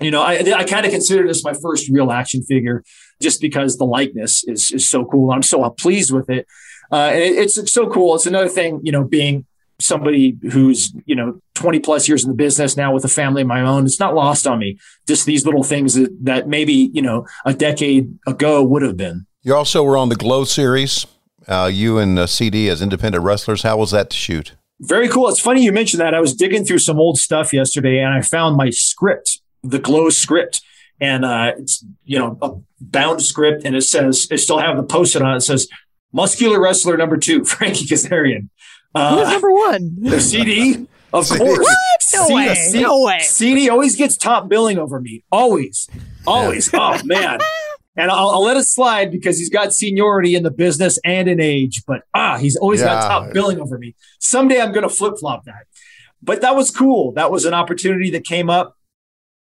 [0.00, 2.82] you know, I, I kind of consider this my first real action figure
[3.20, 5.30] just because the likeness is, is so cool.
[5.30, 6.46] I'm so pleased with it.
[6.90, 8.14] Uh, and it, it's so cool.
[8.14, 9.46] It's another thing, you know, being
[9.82, 13.48] somebody who's you know 20 plus years in the business now with a family of
[13.48, 17.02] my own it's not lost on me just these little things that, that maybe you
[17.02, 21.06] know a decade ago would have been you also were on the glow series
[21.48, 25.28] uh, you and uh, cd as independent wrestlers how was that to shoot very cool
[25.28, 28.20] it's funny you mentioned that i was digging through some old stuff yesterday and i
[28.20, 30.60] found my script the glow script
[31.00, 32.50] and uh, it's you know a
[32.80, 35.68] bound script and it says i still have the post-it on it, it says
[36.12, 38.48] muscular wrestler number two frankie kazarian
[38.94, 39.96] uh, Who's number one?
[40.02, 41.38] The CD, of CD.
[41.40, 41.58] course.
[41.60, 42.00] What?
[42.14, 42.54] No C- way.
[42.54, 43.18] C- no way.
[43.20, 45.24] CD always gets top billing over me.
[45.32, 45.88] Always.
[46.26, 46.68] Always.
[46.74, 47.38] oh, man.
[47.94, 51.40] And I'll, I'll, let it slide because he's got seniority in the business and in
[51.40, 52.86] age, but ah, he's always yeah.
[52.86, 53.94] got top billing over me.
[54.18, 55.66] Someday I'm going to flip flop that.
[56.22, 57.12] But that was cool.
[57.12, 58.76] That was an opportunity that came up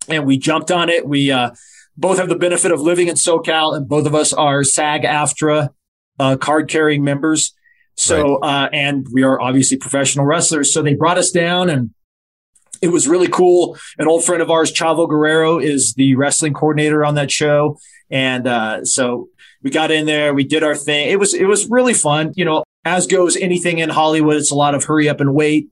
[0.10, 1.08] and we jumped on it.
[1.08, 1.52] We uh,
[1.96, 5.70] both have the benefit of living in SoCal and both of us are SAG AFTRA
[6.20, 7.56] uh, card carrying members.
[7.96, 8.66] So, right.
[8.66, 10.74] uh, and we are obviously professional wrestlers.
[10.74, 11.92] So they brought us down and
[12.82, 13.78] it was really cool.
[14.00, 17.78] An old friend of ours, Chavo Guerrero, is the wrestling coordinator on that show.
[18.12, 19.30] And, uh, so
[19.64, 21.10] we got in there, we did our thing.
[21.10, 22.34] It was, it was really fun.
[22.36, 25.70] You know, as goes anything in Hollywood, it's a lot of hurry up and wait.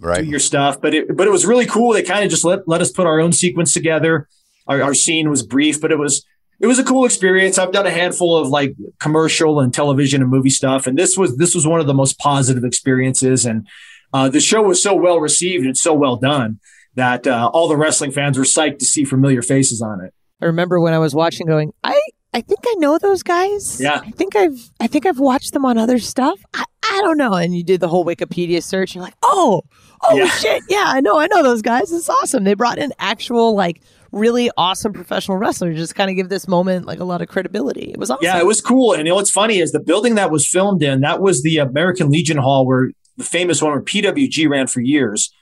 [0.00, 0.24] Right.
[0.24, 0.80] Do your stuff.
[0.80, 1.92] But it, but it was really cool.
[1.92, 4.28] They kind of just let, let us put our own sequence together.
[4.66, 6.24] Our, our scene was brief, but it was,
[6.60, 7.58] it was a cool experience.
[7.58, 11.36] I've done a handful of like commercial and television and movie stuff, and this was
[11.36, 13.44] this was one of the most positive experiences.
[13.44, 13.66] And
[14.12, 16.60] uh, the show was so well received and so well done
[16.94, 20.14] that uh, all the wrestling fans were psyched to see familiar faces on it.
[20.42, 22.00] I remember when I was watching, going, I
[22.32, 23.80] I think I know those guys.
[23.80, 26.40] Yeah, I think I've I think I've watched them on other stuff.
[26.52, 27.34] I, I don't know.
[27.34, 28.94] And you did the whole Wikipedia search.
[28.94, 29.62] You're like, oh,
[30.02, 30.26] oh yeah.
[30.26, 31.92] shit, yeah, I know, I know those guys.
[31.92, 32.44] It's awesome.
[32.44, 36.86] They brought in actual like really awesome professional wrestlers just kind of give this moment
[36.86, 37.90] like a lot of credibility.
[37.90, 38.24] It was awesome.
[38.24, 38.92] Yeah, it was cool.
[38.92, 41.58] And you know what's funny is the building that was filmed in, that was the
[41.58, 45.32] American Legion Hall where the famous one where PWG ran for years.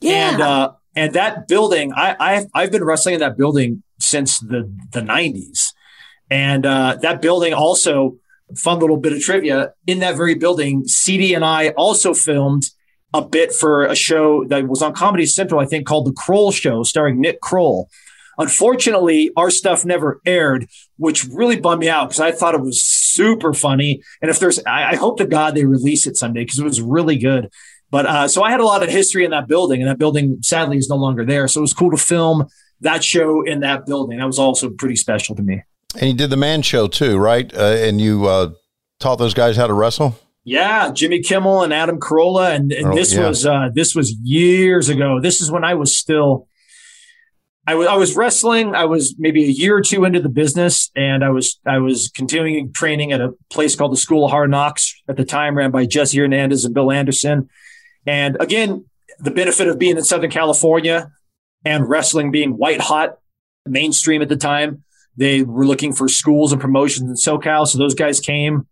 [0.00, 0.30] Yeah.
[0.30, 4.70] And uh and that building, I I've, I've been wrestling in that building since the
[4.90, 5.72] the 90s.
[6.30, 8.16] And uh that building also
[8.56, 12.64] fun little bit of trivia in that very building, CD and I also filmed
[13.14, 16.50] a bit for a show that was on Comedy Central, I think, called The Kroll
[16.50, 17.88] Show, starring Nick Kroll.
[18.38, 22.82] Unfortunately, our stuff never aired, which really bummed me out because I thought it was
[22.82, 24.02] super funny.
[24.22, 26.80] And if there's, I, I hope to God they release it someday because it was
[26.80, 27.50] really good.
[27.92, 30.38] But uh, so I had a lot of history in that building, and that building
[30.40, 31.46] sadly is no longer there.
[31.46, 32.48] So it was cool to film
[32.80, 34.18] that show in that building.
[34.18, 35.62] That was also pretty special to me.
[36.00, 37.54] And you did the man show too, right?
[37.54, 38.52] Uh, and you uh,
[38.98, 40.18] taught those guys how to wrestle.
[40.42, 43.28] Yeah, Jimmy Kimmel and Adam Carolla, and, and oh, this yeah.
[43.28, 45.20] was uh, this was years ago.
[45.20, 46.48] This is when I was still
[47.66, 48.74] I was I was wrestling.
[48.74, 52.10] I was maybe a year or two into the business, and I was I was
[52.12, 55.70] continuing training at a place called the School of Hard Knocks at the time, ran
[55.70, 57.48] by Jesse Hernandez and Bill Anderson.
[58.06, 58.84] And again,
[59.18, 61.10] the benefit of being in Southern California
[61.64, 63.18] and wrestling being white hot,
[63.66, 64.82] mainstream at the time,
[65.16, 67.66] they were looking for schools and promotions in SoCal.
[67.66, 68.66] So those guys came,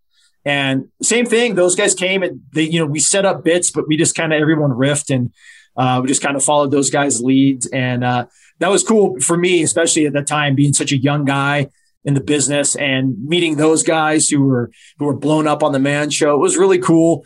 [0.44, 1.54] and same thing.
[1.54, 4.32] Those guys came and they, you know, we set up bits, but we just kind
[4.32, 5.32] of everyone riffed and
[5.76, 8.04] uh, we just kind of followed those guys' leads and.
[8.04, 8.26] Uh,
[8.60, 11.68] that was cool for me, especially at the time, being such a young guy
[12.04, 15.78] in the business and meeting those guys who were who were blown up on the
[15.78, 16.34] man show.
[16.34, 17.24] It was really cool,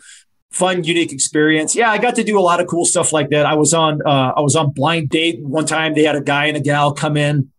[0.51, 1.75] fun, unique experience.
[1.75, 3.45] Yeah, I got to do a lot of cool stuff like that.
[3.45, 5.93] I was on uh, I was on blind date one time.
[5.93, 7.51] They had a guy and a gal come in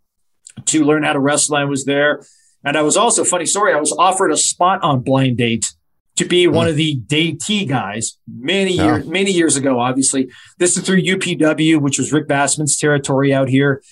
[0.67, 1.57] to learn how to wrestle.
[1.57, 2.23] I was there,
[2.65, 3.73] and I was also funny story.
[3.73, 5.73] I was offered a spot on blind date
[6.17, 9.11] to be one of the datee guys many years, yeah.
[9.11, 10.31] many years ago, obviously.
[10.59, 13.83] This is through UPW, which was Rick Bassman's territory out here.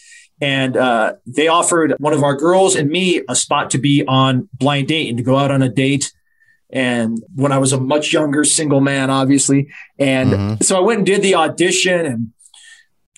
[0.40, 4.48] And uh, they offered one of our girls and me a spot to be on
[4.54, 6.12] blind date and to go out on a date.
[6.74, 9.68] And when I was a much younger single man, obviously.
[9.98, 10.62] And mm-hmm.
[10.62, 12.32] so I went and did the audition and,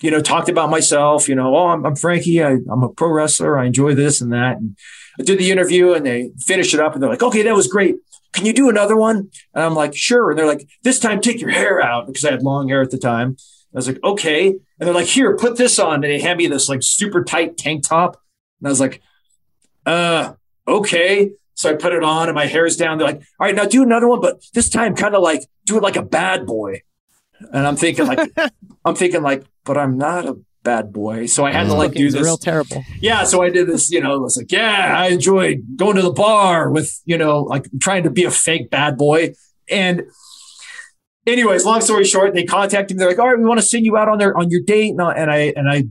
[0.01, 2.43] you know, talked about myself, you know, oh, I'm, I'm Frankie.
[2.43, 3.57] I, I'm a pro wrestler.
[3.57, 4.57] I enjoy this and that.
[4.57, 4.77] And
[5.19, 7.67] I did the interview and they finished it up and they're like, okay, that was
[7.67, 7.95] great
[8.37, 9.29] can you do another one?
[9.53, 10.29] And I'm like, sure.
[10.29, 12.91] And they're like, this time take your hair out because I had long hair at
[12.91, 13.35] the time.
[13.73, 14.49] I was like, okay.
[14.49, 15.95] And they're like, here, put this on.
[15.95, 18.21] And they hand me this like super tight tank top.
[18.59, 19.01] And I was like,
[19.85, 20.33] uh,
[20.67, 21.31] okay.
[21.57, 22.99] So I put it on and my hair is down.
[22.99, 25.75] They're like, all right, now do another one, but this time kind of like do
[25.75, 26.83] it like a bad boy.
[27.51, 28.31] And I'm thinking like,
[28.85, 31.25] I'm thinking like, but I'm not a bad boy.
[31.25, 32.21] So I had to like do this.
[32.21, 32.83] Real terrible.
[33.01, 33.23] Yeah.
[33.23, 36.11] So I did this, you know, I was like, yeah, I enjoyed going to the
[36.11, 39.33] bar with, you know, like trying to be a fake bad boy.
[39.67, 40.03] And
[41.25, 42.99] anyways, long story short, they contacted me.
[42.99, 44.91] They're like, all right, we want to send you out on their, on your date.
[44.91, 45.85] And I, and I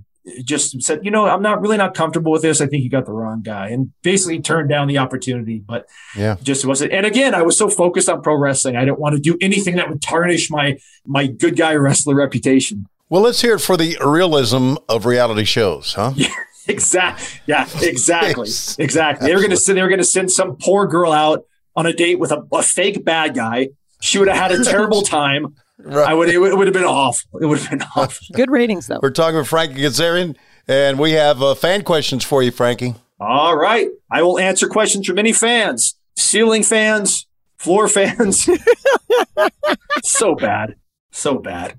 [0.44, 2.60] just said, you know, I'm not really not comfortable with this.
[2.60, 6.36] I think you got the wrong guy and basically turned down the opportunity, but yeah,
[6.42, 6.92] just wasn't.
[6.92, 8.76] And again, I was so focused on pro wrestling.
[8.76, 12.86] I didn't want to do anything that would tarnish my, my good guy wrestler reputation.
[13.08, 16.12] Well, let's hear it for the realism of reality shows, huh?
[16.16, 16.28] Yeah,
[16.74, 17.40] exactly.
[17.46, 18.48] Yeah, exactly.
[18.78, 19.28] exactly.
[19.28, 19.78] They were going to send.
[19.78, 21.44] They were going to send some poor girl out
[21.76, 23.68] on a date with a, a fake bad guy.
[24.00, 25.54] She would have had a terrible time.
[25.78, 26.08] Right.
[26.08, 26.28] I would.
[26.28, 27.40] It would, it would have been awful.
[27.40, 28.26] It would have been awful.
[28.32, 29.00] Good ratings, though.
[29.02, 30.36] We're talking with Frankie Kazarian,
[30.66, 32.94] and we have uh, fan questions for you, Frankie.
[33.20, 38.48] All right, I will answer questions from any fans, ceiling fans, floor fans.
[40.02, 40.76] so bad,
[41.10, 41.78] so bad.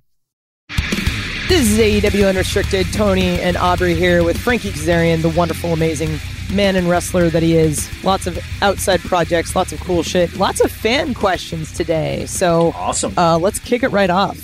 [1.48, 2.92] This is AEW Unrestricted.
[2.92, 6.20] Tony and Aubrey here with Frankie Kazarian, the wonderful, amazing
[6.52, 7.90] man and wrestler that he is.
[8.04, 12.26] Lots of outside projects, lots of cool shit, lots of fan questions today.
[12.26, 13.18] So awesome.
[13.18, 14.38] Uh, let's kick it right off.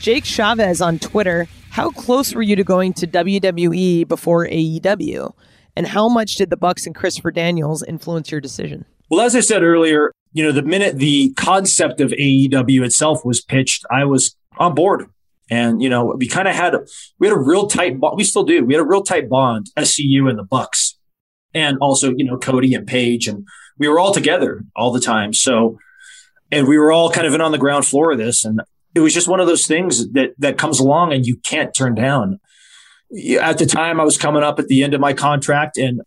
[0.00, 1.48] Jake Chavez on Twitter.
[1.70, 5.32] How close were you to going to WWE before AEW?
[5.76, 8.84] And how much did the Bucks and Christopher Daniels influence your decision?
[9.08, 13.40] Well, as I said earlier, you know, the minute the concept of AEW itself was
[13.40, 15.06] pitched, I was on board.
[15.50, 16.74] And you know, we kind of had
[17.18, 18.16] we had a real tight bond.
[18.16, 18.64] We still do.
[18.64, 20.98] We had a real tight bond, SCU and the Bucks,
[21.52, 23.46] and also you know Cody and Paige, and
[23.78, 25.32] we were all together all the time.
[25.32, 25.78] So,
[26.50, 28.60] and we were all kind of in on the ground floor of this, and
[28.94, 31.94] it was just one of those things that that comes along and you can't turn
[31.94, 32.40] down.
[33.40, 36.00] At the time, I was coming up at the end of my contract, and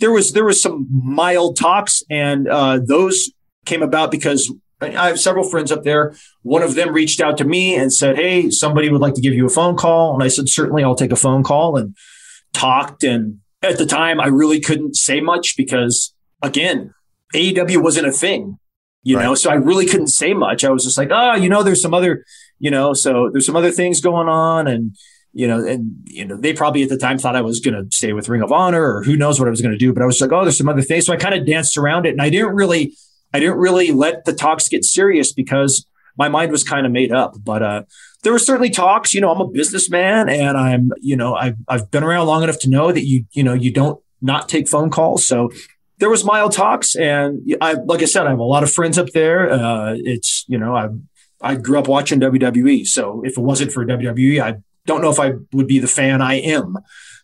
[0.00, 3.30] there was there was some mild talks, and uh, those
[3.66, 6.14] came about because I have several friends up there.
[6.42, 9.34] One of them reached out to me and said, Hey, somebody would like to give
[9.34, 10.14] you a phone call.
[10.14, 11.96] And I said, Certainly, I'll take a phone call and
[12.52, 13.02] talked.
[13.02, 16.94] And at the time, I really couldn't say much because, again,
[17.34, 18.58] AEW wasn't a thing,
[19.02, 19.24] you right.
[19.24, 20.64] know, so I really couldn't say much.
[20.64, 22.24] I was just like, Oh, you know, there's some other,
[22.58, 24.68] you know, so there's some other things going on.
[24.68, 24.96] And,
[25.32, 27.94] you know, and, you know, they probably at the time thought I was going to
[27.94, 29.92] stay with Ring of Honor or who knows what I was going to do.
[29.92, 31.06] But I was like, Oh, there's some other things.
[31.06, 32.94] So I kind of danced around it and I didn't really,
[33.32, 35.86] I didn't really let the talks get serious because
[36.16, 37.34] my mind was kind of made up.
[37.42, 37.82] But uh,
[38.22, 39.14] there were certainly talks.
[39.14, 42.58] You know, I'm a businessman, and I'm you know I've I've been around long enough
[42.60, 45.26] to know that you you know you don't not take phone calls.
[45.26, 45.50] So
[45.98, 48.98] there was mild talks, and I like I said, I have a lot of friends
[48.98, 49.50] up there.
[49.50, 50.88] Uh, it's you know I
[51.40, 55.20] I grew up watching WWE, so if it wasn't for WWE, I don't know if
[55.20, 56.76] I would be the fan I am.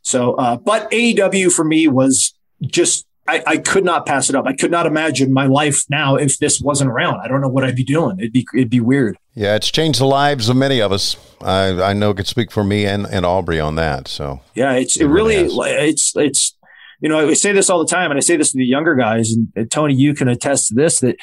[0.02, 4.46] So, uh, but AEW for me was just I, I, could not pass it up.
[4.46, 7.20] I could not imagine my life now if this wasn't around.
[7.20, 8.18] I don't know what I'd be doing.
[8.18, 9.16] It'd be it'd be weird.
[9.34, 11.16] Yeah, it's changed the lives of many of us.
[11.40, 14.08] I I know it could speak for me and, and Aubrey on that.
[14.08, 16.56] So yeah, it's it, it really, it's it's
[17.00, 18.94] you know I say this all the time, and I say this to the younger
[18.94, 21.16] guys, and, and Tony, you can attest to this that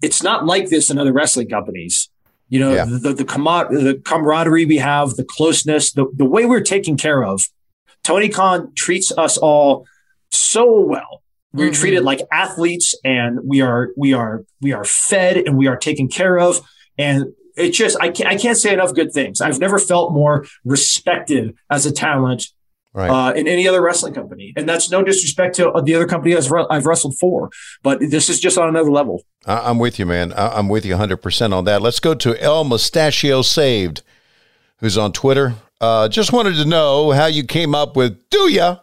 [0.00, 2.08] it's not like this in other wrestling companies.
[2.48, 2.84] You know, yeah.
[2.84, 7.24] the the, the, the camaraderie we have, the closeness, the the way we're taken care
[7.24, 7.42] of
[8.02, 9.86] Tony Khan treats us all
[10.30, 11.22] so well.
[11.54, 11.74] We're Mhm.
[11.74, 16.08] treated like athletes and we are we are we are fed and we are taken
[16.08, 16.60] care of.
[16.98, 19.40] And it just I can't I can't say enough good things.
[19.40, 22.46] I've never felt more respected as a talent
[22.94, 23.08] Right.
[23.10, 24.52] uh, in any other wrestling company.
[24.54, 27.48] And that's no disrespect to the other company I've, I've wrestled for,
[27.82, 29.22] but this is just on another level.
[29.46, 30.34] I'm with you, man.
[30.36, 31.80] I'm with you 100% on that.
[31.80, 34.02] Let's go to El Mustachio Saved,
[34.80, 35.54] who's on Twitter.
[35.80, 38.76] Uh, just wanted to know how you came up with Do Ya?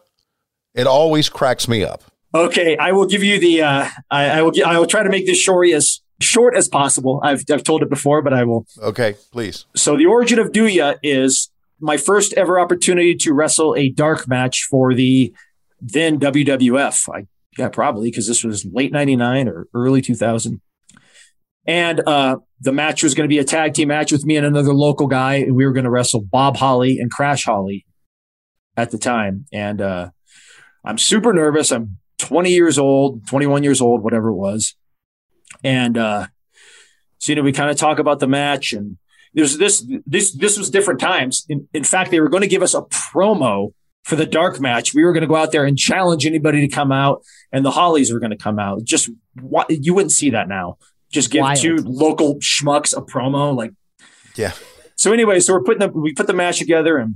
[0.74, 2.02] It always cracks me up.
[2.34, 3.64] Okay, I will give you the.
[3.64, 4.54] Uh, I, I will.
[4.66, 7.20] I will try to make this short as short as possible.
[7.24, 8.68] I've I've told it before, but I will.
[8.82, 9.66] Okay, please.
[9.76, 11.50] So the origin of Do Ya is
[11.80, 15.34] my first ever opportunity to wrestle a dark match for the
[15.82, 17.10] then WWF.
[17.14, 17.28] I
[17.58, 20.62] yeah, probably because this was late '99 or early 2000.
[21.66, 24.46] And uh, the match was going to be a tag team match with me and
[24.46, 27.86] another local guy, and we were going to wrestle Bob Holly and Crash Holly
[28.76, 29.46] at the time.
[29.54, 30.10] And uh,
[30.84, 31.72] I'm super nervous.
[31.72, 34.76] I'm 20 years old, 21 years old, whatever it was.
[35.64, 36.28] And uh,
[37.18, 38.98] so you know, we kind of talk about the match, and
[39.34, 41.46] there's this this this was different times.
[41.50, 44.94] In, in fact, they were going to give us a promo for the dark match.
[44.94, 47.72] We were going to go out there and challenge anybody to come out, and the
[47.72, 48.84] Hollies were going to come out.
[48.84, 49.10] Just
[49.42, 50.78] wa- you wouldn't see that now.
[51.12, 51.58] Just give Wild.
[51.58, 53.72] two local schmucks a promo, like
[54.36, 54.54] Yeah.
[54.96, 57.16] so anyway, so we're putting the we put the match together and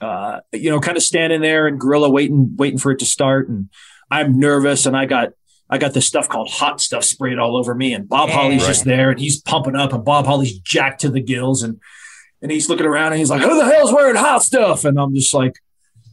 [0.00, 3.48] uh you know kind of standing there and gorilla waiting waiting for it to start.
[3.48, 3.68] And
[4.10, 5.30] I'm nervous and I got
[5.68, 7.92] I got this stuff called hot stuff sprayed all over me.
[7.92, 8.36] And Bob Yeah.
[8.36, 11.62] Holly's just there and he's pumping up and Bob Holly's jacked to the gills.
[11.62, 11.80] And
[12.42, 14.84] and he's looking around and he's like who the hell's wearing hot stuff?
[14.84, 15.54] And I'm just like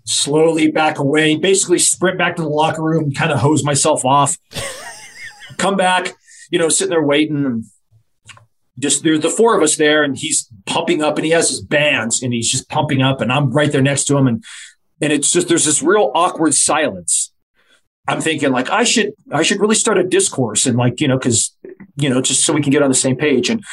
[0.05, 4.37] slowly back away basically sprint back to the locker room kind of hose myself off
[5.57, 6.13] come back
[6.51, 7.45] you know sitting there waiting.
[7.45, 7.65] And
[8.79, 11.61] just there's the four of us there and he's pumping up and he has his
[11.61, 14.27] bands and he's just pumping up and I'm right there next to him.
[14.27, 14.43] And
[15.01, 17.31] and it's just there's this real awkward silence.
[18.07, 21.17] I'm thinking like I should I should really start a discourse and like you know
[21.17, 21.55] because
[21.95, 23.49] you know just so we can get on the same page.
[23.49, 23.63] And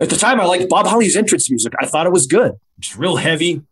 [0.00, 1.72] at the time I liked Bob Holly's entrance music.
[1.80, 2.52] I thought it was good.
[2.78, 3.62] It's real heavy.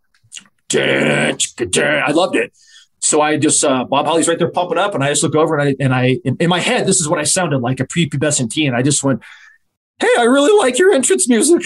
[2.06, 2.52] I loved it.
[3.00, 5.58] So I just uh, Bob Holly's right there pumping up and I just look over
[5.58, 7.86] and I and I in, in my head this is what I sounded like a
[7.86, 8.74] prepubescent teen.
[8.74, 9.22] I just went
[10.02, 11.62] hey, I really like your entrance music.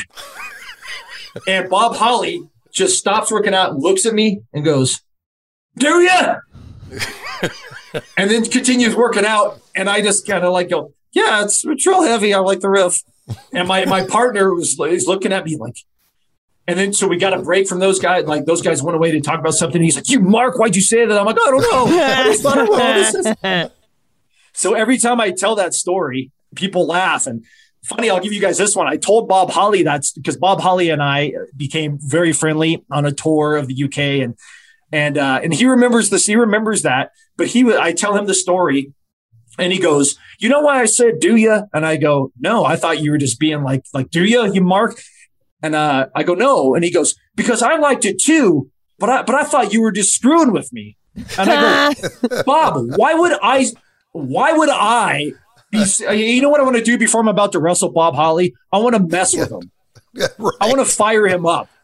[1.48, 5.02] and Bob Holly just stops working out and looks at me and goes,
[5.76, 6.36] Do ya?
[8.16, 9.60] and then continues working out.
[9.74, 12.34] And I just kind of like go, Yeah, it's, it's real heavy.
[12.34, 13.02] I like the riff.
[13.52, 15.76] And my, my partner was is looking at me like,
[16.68, 18.24] and then so we got a break from those guys.
[18.26, 19.80] Like those guys went away to talk about something.
[19.80, 22.02] He's like, "You Mark, why'd you say that?" I'm like, "I don't know.
[22.02, 23.70] I just thought it was."
[24.56, 27.26] So every time I tell that story, people laugh.
[27.26, 27.44] And
[27.86, 28.86] funny, I'll give you guys this one.
[28.86, 33.12] I told Bob Holly that's because Bob Holly and I became very friendly on a
[33.12, 34.36] tour of the UK, and
[34.92, 36.26] and uh, and he remembers this.
[36.26, 37.10] He remembers that.
[37.36, 38.92] But he, I tell him the story,
[39.58, 42.76] and he goes, "You know why I said do you?" And I go, "No, I
[42.76, 45.00] thought you were just being like like do you, you Mark."
[45.62, 49.22] And uh, I go, "No," and he goes, "Because I liked it too." But I,
[49.22, 50.96] but I thought you were just screwing with me.
[51.38, 53.66] And I go, Bob, why would I?
[54.12, 55.32] Why would I?
[55.72, 58.14] Be, uh, you know what I want to do before I'm about to wrestle Bob
[58.14, 58.54] Holly?
[58.72, 59.70] I want to mess with him.
[60.38, 60.54] right.
[60.60, 61.68] I want to fire him up.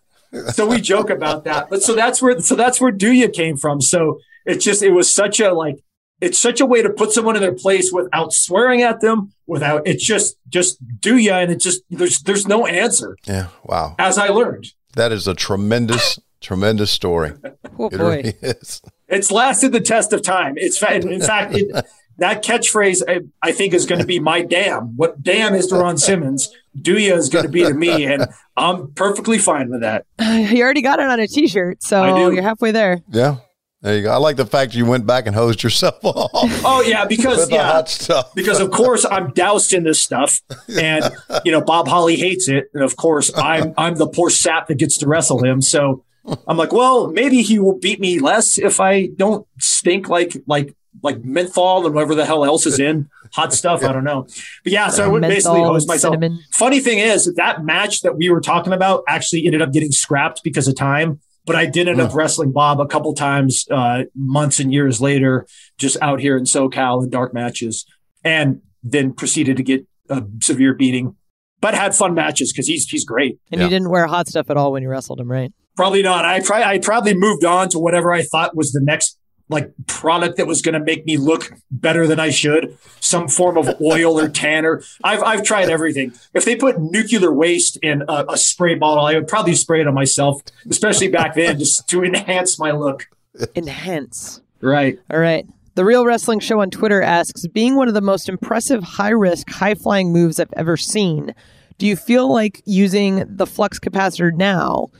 [0.54, 1.68] So we joke about that.
[1.68, 3.82] But so that's where so that's where Do Ya came from.
[3.82, 5.84] So it's just it was such a like
[6.22, 9.86] it's such a way to put someone in their place without swearing at them, without
[9.86, 13.14] it's just just Do Ya, and it's just there's there's no answer.
[13.26, 13.48] yeah.
[13.64, 13.94] Wow.
[13.98, 17.32] As I learned, That is a tremendous, tremendous story.
[17.78, 17.98] Oh It boy.
[17.98, 18.80] really is.
[19.08, 20.54] it's lasted the test of time.
[20.56, 21.84] It's fa- in fact it,
[22.22, 24.96] that catchphrase I, I think is going to be my damn.
[24.96, 26.50] What damn is to Ron Simmons,
[26.80, 30.06] Do Ya is going to be to me, and I'm perfectly fine with that.
[30.52, 33.00] You already got it on a T-shirt, so you're halfway there.
[33.10, 33.36] Yeah.
[33.80, 34.12] There you go.
[34.12, 36.30] I like the fact you went back and hosed yourself off
[36.64, 38.32] Oh yeah, because the yeah, hot stuff.
[38.32, 41.04] because of course I'm doused in this stuff, and
[41.44, 44.76] you know Bob Holly hates it, and of course I'm I'm the poor sap that
[44.76, 45.60] gets to wrestle him.
[45.60, 46.04] So
[46.46, 50.76] I'm like, well, maybe he will beat me less if I don't stink like like
[51.02, 53.82] like menthol and whatever the hell else is in hot stuff.
[53.82, 54.22] I don't know,
[54.64, 56.14] but yeah, so I would basically Menthol hose myself.
[56.14, 56.38] cinnamon.
[56.52, 60.42] Funny thing is that match that we were talking about actually ended up getting scrapped
[60.42, 61.20] because of time.
[61.44, 65.44] But I did end up wrestling Bob a couple times, uh, months and years later,
[65.76, 67.84] just out here in SoCal in dark matches,
[68.22, 71.16] and then proceeded to get a severe beating.
[71.60, 73.38] But had fun matches because he's he's great.
[73.50, 73.66] And Yeah.
[73.66, 75.52] you didn't wear hot stuff at all when you wrestled him, right?
[75.76, 76.24] Probably not.
[76.24, 76.62] I try.
[76.62, 79.18] I probably moved on to whatever I thought was the next
[79.52, 82.76] like product that was going to make me look better than I should.
[83.00, 84.82] Some form of oil or tanner.
[85.04, 86.12] I've I've tried everything.
[86.34, 89.86] If they put nuclear waste in a, a spray bottle, I would probably spray it
[89.86, 93.08] on myself, especially back then, just to enhance my look.
[93.54, 94.40] Enhance.
[94.60, 94.98] Right.
[95.10, 95.46] All right.
[95.74, 99.48] The Real Wrestling Show on Twitter asks Being one of the most impressive high risk,
[99.50, 101.34] high flying moves I've ever seen,
[101.78, 104.90] do you feel like using the flux capacitor now?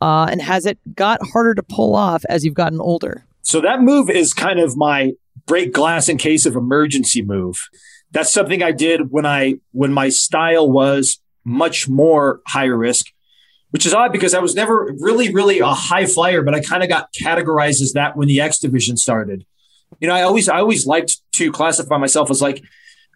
[0.00, 3.26] Uh, and has it got harder to pull off as you've gotten older?
[3.42, 5.12] So that move is kind of my
[5.46, 7.68] break glass in case of emergency move.
[8.12, 13.06] That's something I did when I when my style was much more high risk,
[13.70, 16.82] which is odd because I was never really really a high flyer, but I kind
[16.82, 19.44] of got categorized as that when the X division started.
[20.00, 22.62] You know, I always I always liked to classify myself as like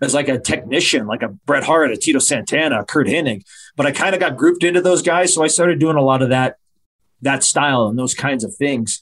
[0.02, 3.42] as like a technician, like a Bret Hart, a Tito Santana, a Curt Hennig,
[3.76, 6.22] but I kind of got grouped into those guys, so I started doing a lot
[6.22, 6.56] of that
[7.22, 9.00] that style and those kinds of things.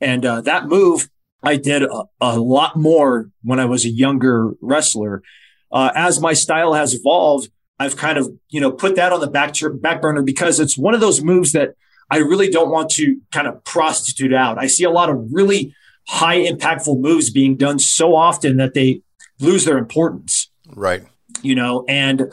[0.00, 1.08] And uh, that move
[1.42, 5.22] I did a, a, lot more when I was a younger wrestler.
[5.70, 9.28] Uh, as my style has evolved, I've kind of, you know, put that on the
[9.28, 11.74] back, back burner because it's one of those moves that
[12.10, 14.58] I really don't want to kind of prostitute out.
[14.58, 15.74] I see a lot of really
[16.08, 19.02] high impactful moves being done so often that they
[19.38, 20.50] lose their importance.
[20.74, 21.04] Right.
[21.42, 22.32] You know, and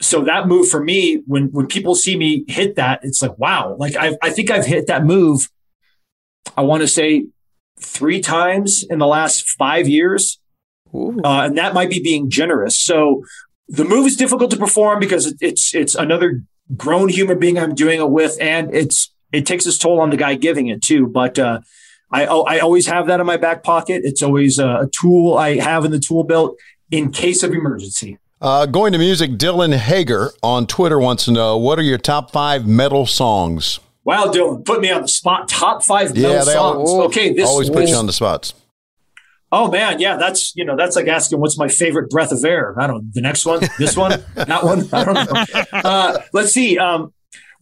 [0.00, 3.76] so that move for me, when when people see me hit that, it's like, wow,
[3.78, 5.50] like I I think I've hit that move.
[6.56, 7.26] I want to say
[7.80, 10.38] three times in the last five years.
[10.92, 12.78] Uh, and that might be being generous.
[12.78, 13.24] So
[13.68, 16.42] the move is difficult to perform because it's it's another
[16.76, 20.16] grown human being I'm doing it with, and it's it takes its toll on the
[20.16, 21.06] guy giving it too.
[21.06, 21.60] But uh,
[22.10, 24.02] I I always have that in my back pocket.
[24.04, 26.56] It's always a, a tool I have in the tool belt
[26.90, 28.18] in case of emergency.
[28.40, 32.32] Uh, going to music, Dylan Hager on Twitter wants to know what are your top
[32.32, 33.78] five metal songs?
[34.04, 35.48] Wow, Dylan, put me on the spot.
[35.48, 36.90] Top five yeah, songs.
[36.90, 38.54] All, okay, this always put you on the spots.
[39.52, 42.74] Oh man, yeah, that's you know that's like asking what's my favorite breath of air.
[42.78, 44.88] I don't know the next one, this one, that one.
[44.92, 45.64] I don't know.
[45.72, 46.78] Uh, let's see.
[46.78, 47.12] Um,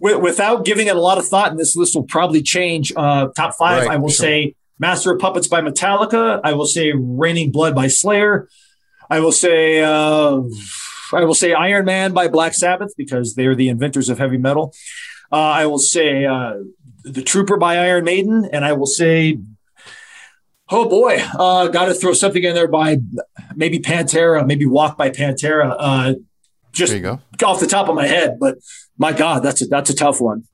[0.01, 2.93] w- without giving it a lot of thought, and this list will probably change.
[2.95, 4.26] Uh, top five, right, I will sure.
[4.26, 6.41] say Master of Puppets by Metallica.
[6.45, 8.49] I will say Raining Blood by Slayer.
[9.11, 10.43] I will say uh,
[11.12, 14.74] I will say Iron Man by Black Sabbath because they're the inventors of heavy metal.
[15.31, 16.55] Uh, I will say uh,
[17.05, 19.39] The Trooper by Iron Maiden, and I will say,
[20.70, 22.99] oh boy, uh, got to throw something in there by
[23.55, 25.76] maybe Pantera, maybe Walk by Pantera.
[25.79, 26.14] Uh,
[26.72, 26.93] just
[27.43, 28.57] off the top of my head, but
[28.99, 30.45] my God, that's a that's a tough one.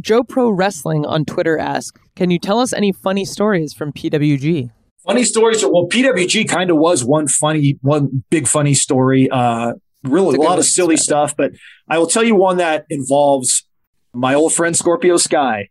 [0.00, 4.70] Joe Pro Wrestling on Twitter asks, "Can you tell us any funny stories from PWG?"
[5.04, 5.64] Funny stories.
[5.64, 9.28] Well, PWG kind of was one funny, one big funny story.
[9.30, 9.72] Uh,
[10.04, 11.52] really, a lot of silly stuff, but
[11.88, 13.64] I will tell you one that involves
[14.12, 15.70] my old friend Scorpio Sky.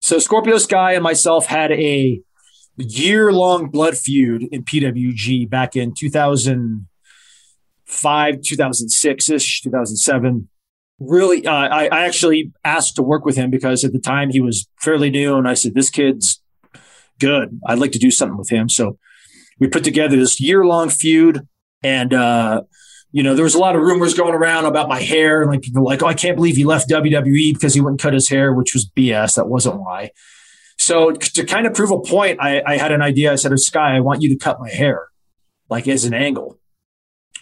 [0.00, 2.20] So Scorpio Sky and myself had a
[2.76, 10.48] year long blood feud in PWG back in 2005, 2006 ish, 2007.
[10.98, 14.40] Really, uh, I, I actually asked to work with him because at the time he
[14.40, 15.36] was fairly new.
[15.36, 16.42] And I said, this kid's
[17.18, 17.58] good.
[17.66, 18.68] I'd like to do something with him.
[18.68, 18.98] So
[19.58, 21.46] we put together this year long feud
[21.82, 22.62] and, uh,
[23.12, 25.62] you know, there was a lot of rumors going around about my hair, and like
[25.62, 28.52] people like, oh, I can't believe he left WWE because he wouldn't cut his hair,
[28.52, 29.36] which was BS.
[29.36, 30.10] That wasn't why.
[30.78, 33.32] So to kind of prove a point, I, I had an idea.
[33.32, 35.08] I said, Sky, I want you to cut my hair,
[35.68, 36.58] like as an angle.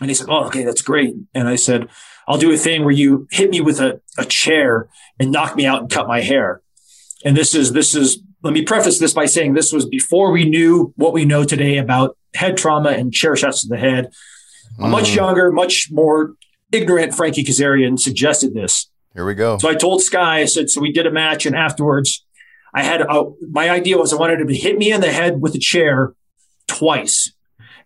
[0.01, 1.15] And he said, Oh, okay, that's great.
[1.35, 1.89] And I said,
[2.27, 4.89] I'll do a thing where you hit me with a, a chair
[5.19, 6.63] and knock me out and cut my hair.
[7.25, 10.45] And this is, this is, let me preface this by saying this was before we
[10.45, 14.11] knew what we know today about head trauma and chair shots to the head.
[14.79, 14.91] A mm.
[14.91, 16.35] much younger, much more
[16.73, 18.91] ignorant Frankie Kazarian suggested this.
[19.15, 19.59] Here we go.
[19.59, 22.25] So I told Sky, I said, so we did a match, and afterwards,
[22.75, 25.41] I had a, my idea was I wanted him to hit me in the head
[25.41, 26.15] with a chair
[26.67, 27.33] twice.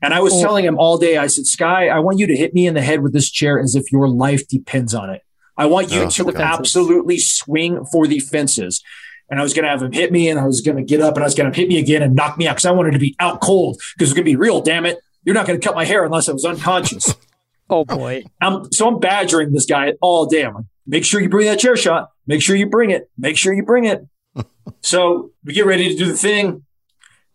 [0.02, 0.40] And I was oh.
[0.40, 2.82] telling him all day, I said, Sky, I want you to hit me in the
[2.82, 5.22] head with this chair as if your life depends on it.
[5.56, 8.82] I want you oh, to absolutely swing for the fences.
[9.30, 11.00] And I was going to have him hit me and I was going to get
[11.00, 12.72] up and I was going to hit me again and knock me out because I
[12.72, 14.98] wanted to be out cold because it's going to be real, damn it.
[15.24, 17.14] You're not going to cut my hair unless I was unconscious.
[17.70, 18.24] oh boy.
[18.40, 20.44] I'm, so I'm badgering this guy all day.
[20.44, 22.10] I'm like, make sure you bring that chair shot.
[22.26, 23.10] Make sure you bring it.
[23.18, 24.06] Make sure you bring it.
[24.80, 26.64] so we get ready to do the thing.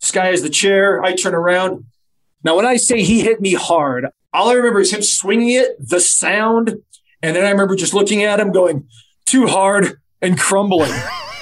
[0.01, 1.03] This guy has the chair.
[1.03, 1.85] I turn around.
[2.43, 5.75] Now, when I say he hit me hard, all I remember is him swinging it,
[5.79, 6.77] the sound,
[7.21, 8.87] and then I remember just looking at him going
[9.25, 10.91] too hard and crumbling.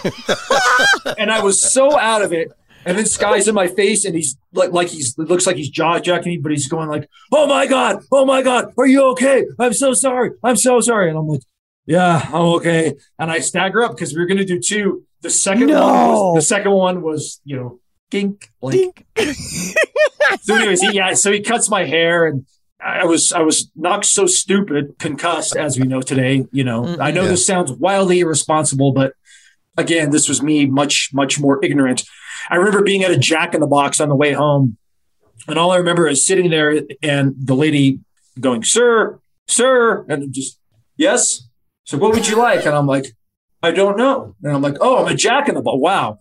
[1.18, 2.52] and I was so out of it.
[2.86, 5.70] And then Sky's in my face, and he's like, like he's it looks like he's
[5.70, 9.04] jaw jacking me, but he's going like, "Oh my god, oh my god, are you
[9.12, 9.46] okay?
[9.60, 11.42] I'm so sorry, I'm so sorry." And I'm like,
[11.88, 15.04] "Yeah, I'm okay." And I stagger up because we were going to do two.
[15.22, 15.82] The second no.
[15.82, 17.80] one, was, the second one was, you know,
[18.12, 19.06] gink, blink.
[20.42, 22.46] so, anyways, he, yeah, so he cuts my hair, and
[22.80, 26.46] I was I was not so stupid, concussed, as we know today.
[26.52, 27.02] You know, mm-hmm.
[27.02, 27.30] I know yeah.
[27.30, 29.14] this sounds wildly irresponsible, but
[29.78, 32.04] again, this was me much, much more ignorant.
[32.50, 34.78] I remember being at a Jack in the Box on the way home,
[35.48, 38.00] and all I remember is sitting there and the lady
[38.40, 40.60] going, "Sir, sir," and just
[40.98, 41.48] yes.
[41.86, 42.66] So what would you like?
[42.66, 43.16] And I'm like,
[43.62, 44.36] I don't know.
[44.44, 45.78] And I'm like, oh, I'm a Jack in the Box.
[45.80, 46.20] Wow.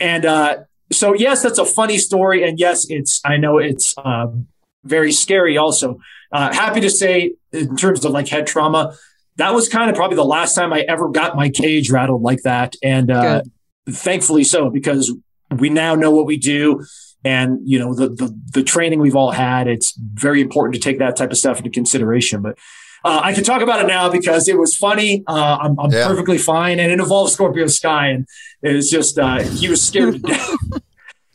[0.00, 0.58] And uh,
[0.92, 4.48] so yes, that's a funny story, and yes, it's I know it's um,
[4.84, 5.56] very scary.
[5.56, 5.98] Also,
[6.32, 8.96] uh, happy to say in terms of like head trauma,
[9.36, 12.42] that was kind of probably the last time I ever got my cage rattled like
[12.42, 13.42] that, and uh,
[13.88, 15.14] thankfully so because
[15.50, 16.84] we now know what we do.
[17.26, 19.66] And you know the, the the training we've all had.
[19.66, 22.42] It's very important to take that type of stuff into consideration.
[22.42, 22.58] But
[23.02, 25.24] uh, I can talk about it now because it was funny.
[25.26, 26.06] Uh, I'm, I'm yeah.
[26.06, 28.26] perfectly fine, and it involved Scorpio Sky, and
[28.62, 30.50] it was just uh, he was scared to death.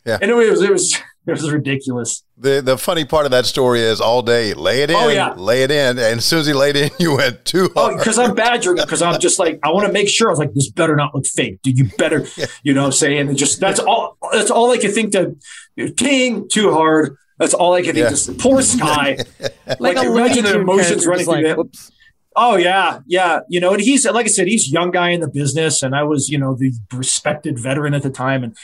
[0.06, 0.96] yeah, and it was it was
[1.38, 2.22] it was ridiculous.
[2.36, 5.08] The the funny part of that story is all day lay it oh, in, oh,
[5.08, 5.34] yeah.
[5.34, 7.94] lay it in, and as soon as he laid in, you went too oh, hard.
[7.94, 10.28] Oh, because I'm badgering him because I'm just like I want to make sure.
[10.28, 11.60] I was like, this better not look fake.
[11.62, 12.46] Do you better, yeah.
[12.62, 14.16] you know, what I'm saying and just that's all.
[14.32, 15.12] That's all I could think.
[15.12, 15.36] To
[15.96, 17.16] king too hard.
[17.38, 18.04] That's all I can think.
[18.04, 18.10] Yeah.
[18.10, 19.18] Just poor Sky.
[19.40, 21.66] like, like imagine the emotions running through like,
[22.36, 23.40] Oh yeah, yeah.
[23.48, 26.04] You know, and he's like I said, he's young guy in the business, and I
[26.04, 28.56] was, you know, the respected veteran at the time, and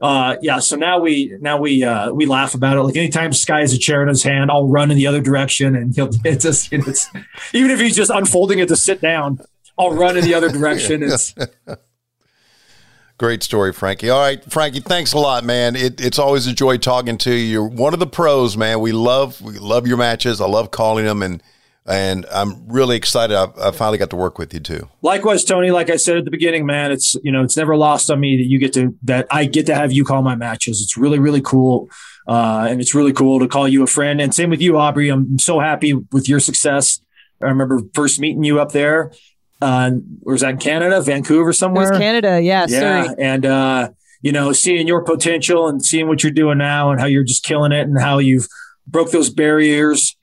[0.00, 0.58] uh, yeah.
[0.58, 2.82] So now we now we uh, we laugh about it.
[2.82, 5.74] Like anytime Sky has a chair in his hand, I'll run in the other direction,
[5.74, 7.08] and he'll it's just you know, it's
[7.52, 9.40] even if he's just unfolding it to sit down,
[9.78, 11.02] I'll run in the other direction.
[11.02, 11.34] It's
[13.18, 14.10] Great story, Frankie.
[14.10, 15.74] All right, Frankie, thanks a lot, man.
[15.74, 17.46] It, it's always a joy talking to you.
[17.46, 18.80] You're one of the pros, man.
[18.80, 20.38] We love we love your matches.
[20.38, 21.42] I love calling them, and
[21.86, 23.36] and I'm really excited.
[23.36, 24.88] I, I, finally got to work with you too.
[25.02, 25.70] Likewise, Tony.
[25.70, 28.36] Like I said at the beginning, man, it's you know it's never lost on me
[28.36, 30.82] that you get to that I get to have you call my matches.
[30.82, 31.88] It's really really cool,
[32.26, 34.20] uh, and it's really cool to call you a friend.
[34.20, 35.08] And same with you, Aubrey.
[35.08, 37.00] I'm so happy with your success.
[37.40, 39.12] I remember first meeting you up there
[39.60, 39.90] uh,
[40.22, 41.88] was that in Canada, Vancouver somewhere?
[41.88, 42.66] It was Canada, yeah.
[42.68, 47.00] Yeah, and uh, you know, seeing your potential and seeing what you're doing now and
[47.00, 48.48] how you're just killing it and how you've
[48.86, 50.16] broke those barriers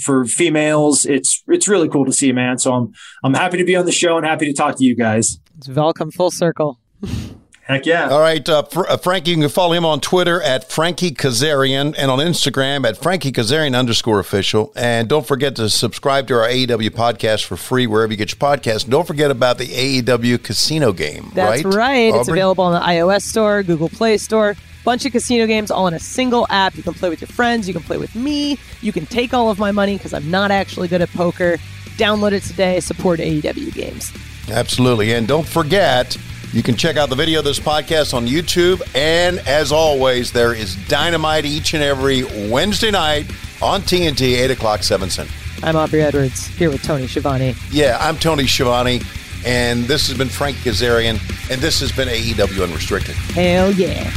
[0.00, 1.06] for females.
[1.06, 2.58] It's it's really cool to see, man.
[2.58, 2.94] So I'm
[3.24, 5.38] I'm happy to be on the show and happy to talk to you guys.
[5.58, 6.78] It's all come full circle.
[7.62, 8.08] Heck yeah.
[8.10, 11.96] All right, uh, Fr- uh, Frankie, you can follow him on Twitter at Frankie Kazarian
[11.98, 14.72] and on Instagram at Frankie Kazarian underscore official.
[14.76, 18.38] And don't forget to subscribe to our AEW podcast for free wherever you get your
[18.38, 18.84] podcast.
[18.84, 21.74] And don't forget about the AEW casino game, That's right?
[21.74, 22.08] right.
[22.10, 22.20] Aubrey?
[22.20, 24.54] It's available on the iOS store, Google Play Store.
[24.86, 26.76] Bunch of casino games all in a single app.
[26.76, 27.66] You can play with your friends.
[27.66, 28.56] You can play with me.
[28.82, 31.56] You can take all of my money because I'm not actually good at poker.
[31.96, 32.78] Download it today.
[32.78, 34.12] Support AEW games.
[34.48, 35.12] Absolutely.
[35.14, 36.16] And don't forget
[36.52, 38.80] you can check out the video of this podcast on YouTube.
[38.94, 43.26] And as always, there is dynamite each and every Wednesday night
[43.60, 45.36] on TNT, 8 o'clock, 7 Central.
[45.64, 47.56] I'm Aubrey Edwards here with Tony Schiavone.
[47.72, 49.00] Yeah, I'm Tony Schiavone.
[49.44, 51.18] And this has been Frank Kazarian.
[51.50, 53.16] And this has been AEW Unrestricted.
[53.16, 54.12] Hell yeah.